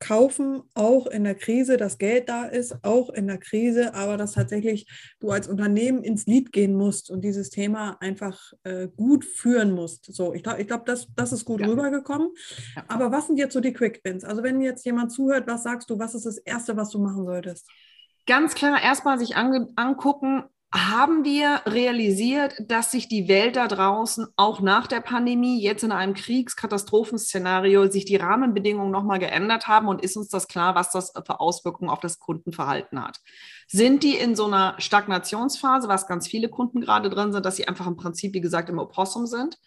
kaufen, 0.00 0.62
auch 0.74 1.06
in 1.06 1.24
der 1.24 1.34
Krise, 1.34 1.76
dass 1.76 1.98
Geld 1.98 2.28
da 2.28 2.46
ist, 2.46 2.82
auch 2.82 3.10
in 3.10 3.26
der 3.26 3.38
Krise, 3.38 3.94
aber 3.94 4.16
dass 4.16 4.32
tatsächlich 4.32 4.86
du 5.20 5.30
als 5.30 5.46
Unternehmen 5.46 6.02
ins 6.02 6.26
Lied 6.26 6.52
gehen 6.52 6.74
musst 6.74 7.10
und 7.10 7.22
dieses 7.22 7.50
Thema 7.50 7.98
einfach 8.00 8.52
äh, 8.64 8.88
gut 8.88 9.24
führen 9.24 9.72
musst. 9.72 10.12
So, 10.12 10.32
ich 10.34 10.42
glaube, 10.42 10.60
ich 10.62 10.66
glaub, 10.66 10.86
das, 10.86 11.06
das 11.14 11.32
ist 11.32 11.44
gut 11.44 11.60
ja. 11.60 11.68
rübergekommen. 11.68 12.30
Ja. 12.74 12.84
Aber 12.88 13.12
was 13.12 13.26
sind 13.26 13.36
jetzt 13.36 13.52
so 13.52 13.60
die 13.60 13.74
Quick 13.74 14.00
Wins? 14.02 14.24
Also 14.24 14.42
wenn 14.42 14.60
jetzt 14.60 14.84
jemand 14.86 15.12
zuhört, 15.12 15.46
was 15.46 15.62
sagst 15.62 15.90
du, 15.90 15.98
was 15.98 16.14
ist 16.14 16.26
das 16.26 16.38
Erste, 16.38 16.76
was 16.76 16.90
du 16.90 16.98
machen 16.98 17.24
solltest? 17.24 17.68
Ganz 18.26 18.54
klar, 18.54 18.82
erstmal 18.82 19.18
sich 19.18 19.36
angucken, 19.36 20.44
haben 20.72 21.24
wir 21.24 21.62
realisiert, 21.66 22.54
dass 22.60 22.92
sich 22.92 23.08
die 23.08 23.26
Welt 23.26 23.56
da 23.56 23.66
draußen 23.66 24.28
auch 24.36 24.60
nach 24.60 24.86
der 24.86 25.00
Pandemie, 25.00 25.60
jetzt 25.60 25.82
in 25.82 25.90
einem 25.90 26.14
Kriegskatastrophenszenario, 26.14 27.90
sich 27.90 28.04
die 28.04 28.14
Rahmenbedingungen 28.14 28.92
nochmal 28.92 29.18
geändert 29.18 29.66
haben 29.66 29.88
und 29.88 30.00
ist 30.00 30.16
uns 30.16 30.28
das 30.28 30.46
klar, 30.46 30.76
was 30.76 30.92
das 30.92 31.12
für 31.26 31.40
Auswirkungen 31.40 31.90
auf 31.90 31.98
das 31.98 32.20
Kundenverhalten 32.20 33.02
hat? 33.02 33.18
Sind 33.66 34.04
die 34.04 34.14
in 34.14 34.36
so 34.36 34.46
einer 34.46 34.76
Stagnationsphase, 34.78 35.88
was 35.88 36.06
ganz 36.06 36.28
viele 36.28 36.48
Kunden 36.48 36.80
gerade 36.80 37.10
drin 37.10 37.32
sind, 37.32 37.44
dass 37.44 37.56
sie 37.56 37.66
einfach 37.66 37.88
im 37.88 37.96
Prinzip, 37.96 38.32
wie 38.34 38.40
gesagt, 38.40 38.68
im 38.68 38.78
Opossum 38.78 39.26
sind? 39.26 39.58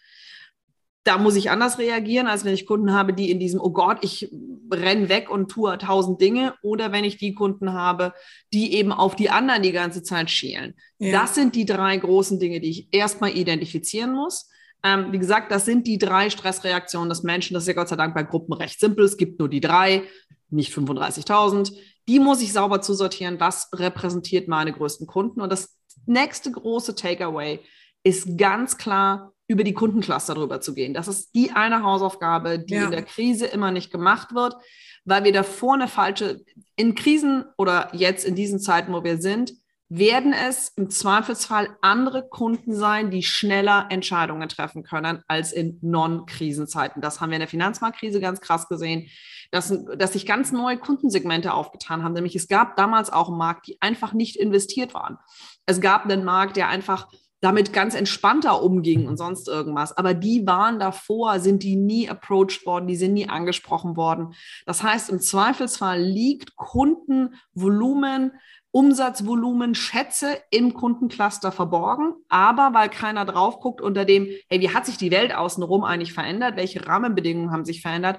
Da 1.04 1.18
muss 1.18 1.36
ich 1.36 1.50
anders 1.50 1.78
reagieren, 1.78 2.26
als 2.26 2.44
wenn 2.44 2.54
ich 2.54 2.66
Kunden 2.66 2.92
habe, 2.92 3.12
die 3.12 3.30
in 3.30 3.38
diesem, 3.38 3.60
oh 3.60 3.70
Gott, 3.70 3.98
ich 4.00 4.30
renn 4.72 5.10
weg 5.10 5.30
und 5.30 5.50
tue 5.50 5.76
tausend 5.76 6.20
Dinge, 6.20 6.54
oder 6.62 6.92
wenn 6.92 7.04
ich 7.04 7.18
die 7.18 7.34
Kunden 7.34 7.74
habe, 7.74 8.14
die 8.54 8.72
eben 8.72 8.90
auf 8.90 9.14
die 9.14 9.28
anderen 9.28 9.62
die 9.62 9.72
ganze 9.72 10.02
Zeit 10.02 10.30
schielen. 10.30 10.74
Ja. 10.98 11.20
Das 11.20 11.34
sind 11.34 11.54
die 11.54 11.66
drei 11.66 11.96
großen 11.98 12.40
Dinge, 12.40 12.60
die 12.60 12.70
ich 12.70 12.88
erstmal 12.90 13.36
identifizieren 13.36 14.14
muss. 14.14 14.48
Ähm, 14.82 15.12
wie 15.12 15.18
gesagt, 15.18 15.52
das 15.52 15.66
sind 15.66 15.86
die 15.86 15.98
drei 15.98 16.30
Stressreaktionen 16.30 17.10
des 17.10 17.22
Menschen. 17.22 17.52
Das 17.52 17.64
ist 17.64 17.68
ja 17.68 17.74
Gott 17.74 17.88
sei 17.88 17.96
Dank 17.96 18.14
bei 18.14 18.22
Gruppen 18.22 18.54
recht 18.54 18.80
simpel. 18.80 19.04
Es 19.04 19.18
gibt 19.18 19.38
nur 19.38 19.50
die 19.50 19.60
drei, 19.60 20.04
nicht 20.48 20.72
35.000. 20.72 21.72
Die 22.08 22.18
muss 22.18 22.40
ich 22.40 22.52
sauber 22.52 22.80
zusortieren. 22.80 23.40
Was 23.40 23.68
repräsentiert 23.74 24.48
meine 24.48 24.72
größten 24.72 25.06
Kunden? 25.06 25.42
Und 25.42 25.52
das 25.52 25.76
nächste 26.06 26.50
große 26.50 26.94
Takeaway 26.94 27.60
ist 28.02 28.38
ganz 28.38 28.78
klar, 28.78 29.33
über 29.46 29.64
die 29.64 29.74
Kundencluster 29.74 30.34
drüber 30.34 30.60
zu 30.60 30.74
gehen. 30.74 30.94
Das 30.94 31.08
ist 31.08 31.34
die 31.34 31.50
eine 31.52 31.82
Hausaufgabe, 31.82 32.58
die 32.58 32.74
ja. 32.74 32.86
in 32.86 32.90
der 32.90 33.02
Krise 33.02 33.46
immer 33.46 33.70
nicht 33.70 33.90
gemacht 33.90 34.34
wird, 34.34 34.56
weil 35.04 35.24
wir 35.24 35.32
davor 35.32 35.74
eine 35.74 35.88
falsche, 35.88 36.44
in 36.76 36.94
Krisen 36.94 37.44
oder 37.58 37.90
jetzt 37.92 38.24
in 38.24 38.34
diesen 38.34 38.58
Zeiten, 38.58 38.92
wo 38.92 39.04
wir 39.04 39.20
sind, 39.20 39.52
werden 39.90 40.32
es 40.32 40.70
im 40.76 40.88
Zweifelsfall 40.88 41.76
andere 41.82 42.26
Kunden 42.26 42.74
sein, 42.74 43.10
die 43.10 43.22
schneller 43.22 43.86
Entscheidungen 43.90 44.48
treffen 44.48 44.82
können 44.82 45.22
als 45.28 45.52
in 45.52 45.78
Non-Krisenzeiten. 45.82 47.02
Das 47.02 47.20
haben 47.20 47.30
wir 47.30 47.36
in 47.36 47.40
der 47.40 47.48
Finanzmarktkrise 47.48 48.18
ganz 48.18 48.40
krass 48.40 48.66
gesehen, 48.68 49.08
dass, 49.50 49.72
dass 49.96 50.14
sich 50.14 50.26
ganz 50.26 50.52
neue 50.52 50.78
Kundensegmente 50.78 51.52
aufgetan 51.52 52.02
haben. 52.02 52.14
Nämlich 52.14 52.34
es 52.34 52.48
gab 52.48 52.76
damals 52.76 53.10
auch 53.10 53.28
einen 53.28 53.38
Markt, 53.38 53.66
die 53.66 53.80
einfach 53.80 54.14
nicht 54.14 54.36
investiert 54.36 54.94
waren. 54.94 55.18
Es 55.66 55.80
gab 55.80 56.04
einen 56.04 56.24
Markt, 56.24 56.56
der 56.56 56.68
einfach 56.68 57.08
damit 57.40 57.72
ganz 57.72 57.94
entspannter 57.94 58.62
umging 58.62 59.06
und 59.06 59.16
sonst 59.16 59.48
irgendwas. 59.48 59.96
Aber 59.96 60.14
die 60.14 60.46
waren 60.46 60.78
davor, 60.78 61.40
sind 61.40 61.62
die 61.62 61.76
nie 61.76 62.08
approached 62.08 62.64
worden, 62.66 62.86
die 62.86 62.96
sind 62.96 63.12
nie 63.12 63.28
angesprochen 63.28 63.96
worden. 63.96 64.34
Das 64.66 64.82
heißt, 64.82 65.10
im 65.10 65.20
Zweifelsfall 65.20 66.00
liegt 66.00 66.56
Kundenvolumen, 66.56 68.32
Umsatzvolumen, 68.70 69.76
Schätze 69.76 70.38
im 70.50 70.74
Kundencluster 70.74 71.52
verborgen, 71.52 72.14
aber 72.28 72.70
weil 72.72 72.88
keiner 72.88 73.24
drauf 73.24 73.60
guckt 73.60 73.80
unter 73.80 74.04
dem, 74.04 74.26
hey, 74.48 74.60
wie 74.60 74.70
hat 74.70 74.84
sich 74.84 74.96
die 74.96 75.12
Welt 75.12 75.32
außenrum 75.32 75.84
eigentlich 75.84 76.12
verändert? 76.12 76.56
Welche 76.56 76.84
Rahmenbedingungen 76.84 77.52
haben 77.52 77.64
sich 77.64 77.82
verändert? 77.82 78.18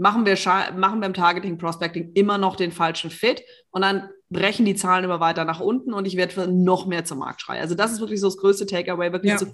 Machen 0.00 0.24
wir, 0.24 0.36
machen 0.76 1.00
wir 1.00 1.06
im 1.06 1.14
Targeting 1.14 1.58
Prospecting 1.58 2.12
immer 2.14 2.38
noch 2.38 2.56
den 2.56 2.72
falschen 2.72 3.10
Fit 3.10 3.42
und 3.70 3.82
dann 3.82 4.08
brechen 4.30 4.64
die 4.64 4.74
Zahlen 4.74 5.04
immer 5.04 5.20
weiter 5.20 5.44
nach 5.44 5.60
unten 5.60 5.92
und 5.92 6.06
ich 6.06 6.16
werde 6.16 6.50
noch 6.50 6.86
mehr 6.86 7.04
zum 7.04 7.18
Markt 7.18 7.42
schreien. 7.42 7.60
Also 7.60 7.74
das 7.74 7.92
ist 7.92 8.00
wirklich 8.00 8.20
so 8.20 8.28
das 8.28 8.38
größte 8.38 8.64
Takeaway, 8.64 9.12
wirklich 9.12 9.32
ja. 9.32 9.36
zu, 9.36 9.52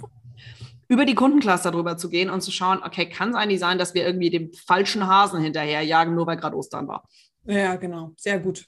über 0.87 1.05
die 1.05 1.17
Kundencluster 1.17 1.73
drüber 1.73 1.97
zu 1.97 2.09
gehen 2.09 2.31
und 2.31 2.43
zu 2.43 2.53
schauen, 2.53 2.81
okay, 2.85 3.09
kann 3.09 3.31
es 3.31 3.35
eigentlich 3.35 3.59
sein, 3.59 3.77
dass 3.77 3.95
wir 3.95 4.07
irgendwie 4.07 4.31
dem 4.31 4.53
falschen 4.53 5.09
Hasen 5.09 5.41
hinterherjagen, 5.41 6.15
nur 6.15 6.29
weil 6.29 6.37
gerade 6.37 6.57
Ostern 6.57 6.87
war? 6.87 7.09
Ja, 7.45 7.75
genau, 7.75 8.13
sehr 8.17 8.39
gut. 8.39 8.67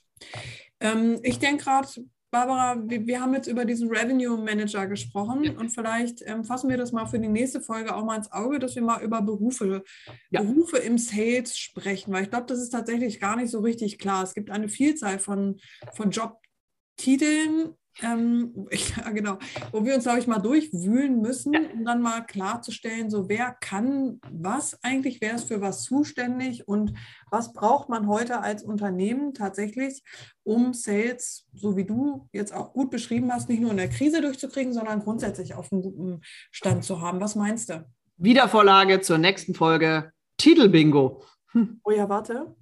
Ähm, 0.81 1.19
ich 1.23 1.39
denke 1.39 1.63
gerade, 1.63 1.87
Barbara, 2.31 2.77
wir, 2.85 3.05
wir, 3.07 3.21
haben 3.21 3.33
jetzt 3.33 3.47
über 3.47 3.65
diesen 3.65 3.89
Revenue 3.89 4.37
Manager 4.37 4.87
gesprochen 4.87 5.43
ja. 5.43 5.51
und 5.53 5.69
vielleicht 5.69 6.21
ähm, 6.25 6.43
fassen 6.43 6.69
wir 6.69 6.77
das 6.77 6.91
mal 6.91 7.07
für 7.07 7.19
die 7.19 7.27
nächste 7.27 7.59
Folge 7.59 7.95
auch 7.95 8.05
mal 8.05 8.17
ins 8.17 8.31
Auge, 8.31 8.59
dass 8.59 8.75
wir 8.75 8.83
mal 8.83 9.01
über 9.01 9.21
Berufe, 9.21 9.83
ja. 10.29 10.41
Berufe 10.41 10.77
im 10.77 10.97
Sales 10.97 11.57
sprechen, 11.57 12.13
weil 12.13 12.23
ich 12.23 12.29
glaube, 12.29 12.45
das 12.45 12.59
ist 12.59 12.69
tatsächlich 12.69 13.19
gar 13.19 13.35
nicht 13.35 13.49
so 13.49 13.59
richtig 13.59 13.97
klar. 13.97 14.23
Es 14.23 14.35
gibt 14.35 14.51
eine 14.51 14.69
Vielzahl 14.69 15.19
von, 15.19 15.59
von 15.93 16.11
Jobtiteln, 16.11 17.75
ähm, 18.03 18.67
ja, 18.71 19.09
genau, 19.11 19.37
wo 19.71 19.83
wir 19.85 19.95
uns, 19.95 20.03
glaube 20.03 20.19
ich, 20.19 20.27
mal 20.27 20.39
durchwühlen 20.39 21.21
müssen, 21.21 21.53
ja. 21.53 21.61
um 21.73 21.85
dann 21.85 22.01
mal 22.01 22.21
klarzustellen, 22.21 23.09
so 23.09 23.29
wer 23.29 23.55
kann 23.59 24.19
was 24.31 24.83
eigentlich, 24.83 25.21
wer 25.21 25.35
ist 25.35 25.47
für 25.47 25.61
was 25.61 25.83
zuständig 25.83 26.67
und 26.67 26.93
was 27.31 27.53
braucht 27.53 27.89
man 27.89 28.07
heute 28.07 28.41
als 28.41 28.63
Unternehmen 28.63 29.33
tatsächlich, 29.33 30.03
um 30.43 30.73
Sales, 30.73 31.47
so 31.53 31.77
wie 31.77 31.85
du 31.85 32.27
jetzt 32.31 32.53
auch 32.53 32.73
gut 32.73 32.89
beschrieben 32.89 33.31
hast, 33.31 33.49
nicht 33.49 33.61
nur 33.61 33.71
in 33.71 33.77
der 33.77 33.89
Krise 33.89 34.21
durchzukriegen, 34.21 34.73
sondern 34.73 35.01
grundsätzlich 35.01 35.53
auf 35.53 35.71
einem 35.71 35.81
guten 35.81 36.21
Stand 36.51 36.83
zu 36.83 37.01
haben. 37.01 37.19
Was 37.21 37.35
meinst 37.35 37.69
du? 37.69 37.85
Wiedervorlage 38.17 39.01
zur 39.01 39.17
nächsten 39.17 39.53
Folge 39.53 40.11
Titelbingo. 40.37 41.23
Hm. 41.51 41.79
Oh 41.83 41.91
ja, 41.91 42.09
warte. 42.09 42.55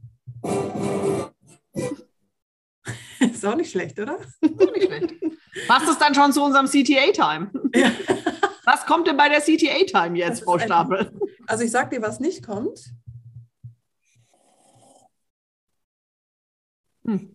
Ist 3.31 3.45
auch 3.45 3.55
nicht 3.55 3.71
schlecht, 3.71 3.99
oder? 3.99 4.17
Ist 4.19 4.61
auch 4.61 4.73
nicht 4.73 4.85
schlecht. 4.85 5.15
Passt 5.67 5.89
es 5.89 5.97
dann 5.97 6.13
schon 6.13 6.31
zu 6.33 6.43
unserem 6.43 6.67
CTA-Time? 6.67 7.51
Ja. 7.73 7.91
Was 8.65 8.85
kommt 8.85 9.07
denn 9.07 9.15
bei 9.17 9.29
der 9.29 9.39
CTA-Time 9.39 10.17
jetzt, 10.17 10.43
Frau 10.43 10.59
Stapel? 10.59 11.11
also 11.47 11.63
ich 11.63 11.71
sag 11.71 11.89
dir, 11.89 12.01
was 12.01 12.19
nicht 12.19 12.45
kommt. 12.45 12.93
Hm. 17.05 17.33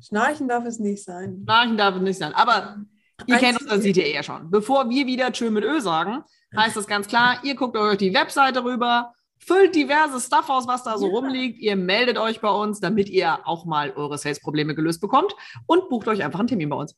Schnarchen 0.00 0.48
darf 0.48 0.64
es 0.64 0.80
nicht 0.80 1.04
sein. 1.04 1.42
Schnarchen 1.44 1.76
darf 1.76 1.94
es 1.94 2.02
nicht 2.02 2.18
sein. 2.18 2.34
Aber 2.34 2.78
ihr 3.26 3.36
kennt 3.36 3.62
unser 3.62 3.78
CTA 3.78 4.08
ja 4.08 4.22
schon. 4.24 4.50
Bevor 4.50 4.90
wir 4.90 5.06
wieder 5.06 5.32
schön 5.32 5.52
mit 5.52 5.62
Ö 5.62 5.80
sagen, 5.80 6.24
heißt 6.56 6.76
das 6.76 6.88
ganz 6.88 7.06
klar, 7.06 7.38
ihr 7.44 7.54
guckt 7.54 7.76
euch 7.76 7.98
die 7.98 8.12
Webseite 8.12 8.64
rüber, 8.64 9.14
füllt 9.44 9.74
diverse 9.74 10.20
Stuff 10.20 10.48
aus, 10.48 10.66
was 10.66 10.84
da 10.84 10.98
so 10.98 11.06
ja. 11.06 11.12
rumliegt. 11.12 11.58
Ihr 11.58 11.76
meldet 11.76 12.18
euch 12.18 12.40
bei 12.40 12.50
uns, 12.50 12.80
damit 12.80 13.08
ihr 13.08 13.46
auch 13.46 13.64
mal 13.64 13.92
eure 13.92 14.18
Sales-Probleme 14.18 14.74
gelöst 14.74 15.00
bekommt 15.00 15.34
und 15.66 15.88
bucht 15.88 16.08
euch 16.08 16.22
einfach 16.22 16.38
einen 16.38 16.48
Termin 16.48 16.68
bei 16.68 16.76
uns. 16.76 16.96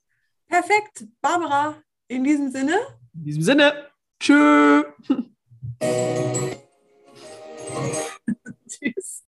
Perfekt. 0.48 1.06
Barbara, 1.20 1.76
in 2.08 2.24
diesem 2.24 2.50
Sinne. 2.50 2.78
In 3.14 3.24
diesem 3.24 3.42
Sinne. 3.42 3.88
Tschö. 4.20 4.84
Tschüss. 8.68 9.23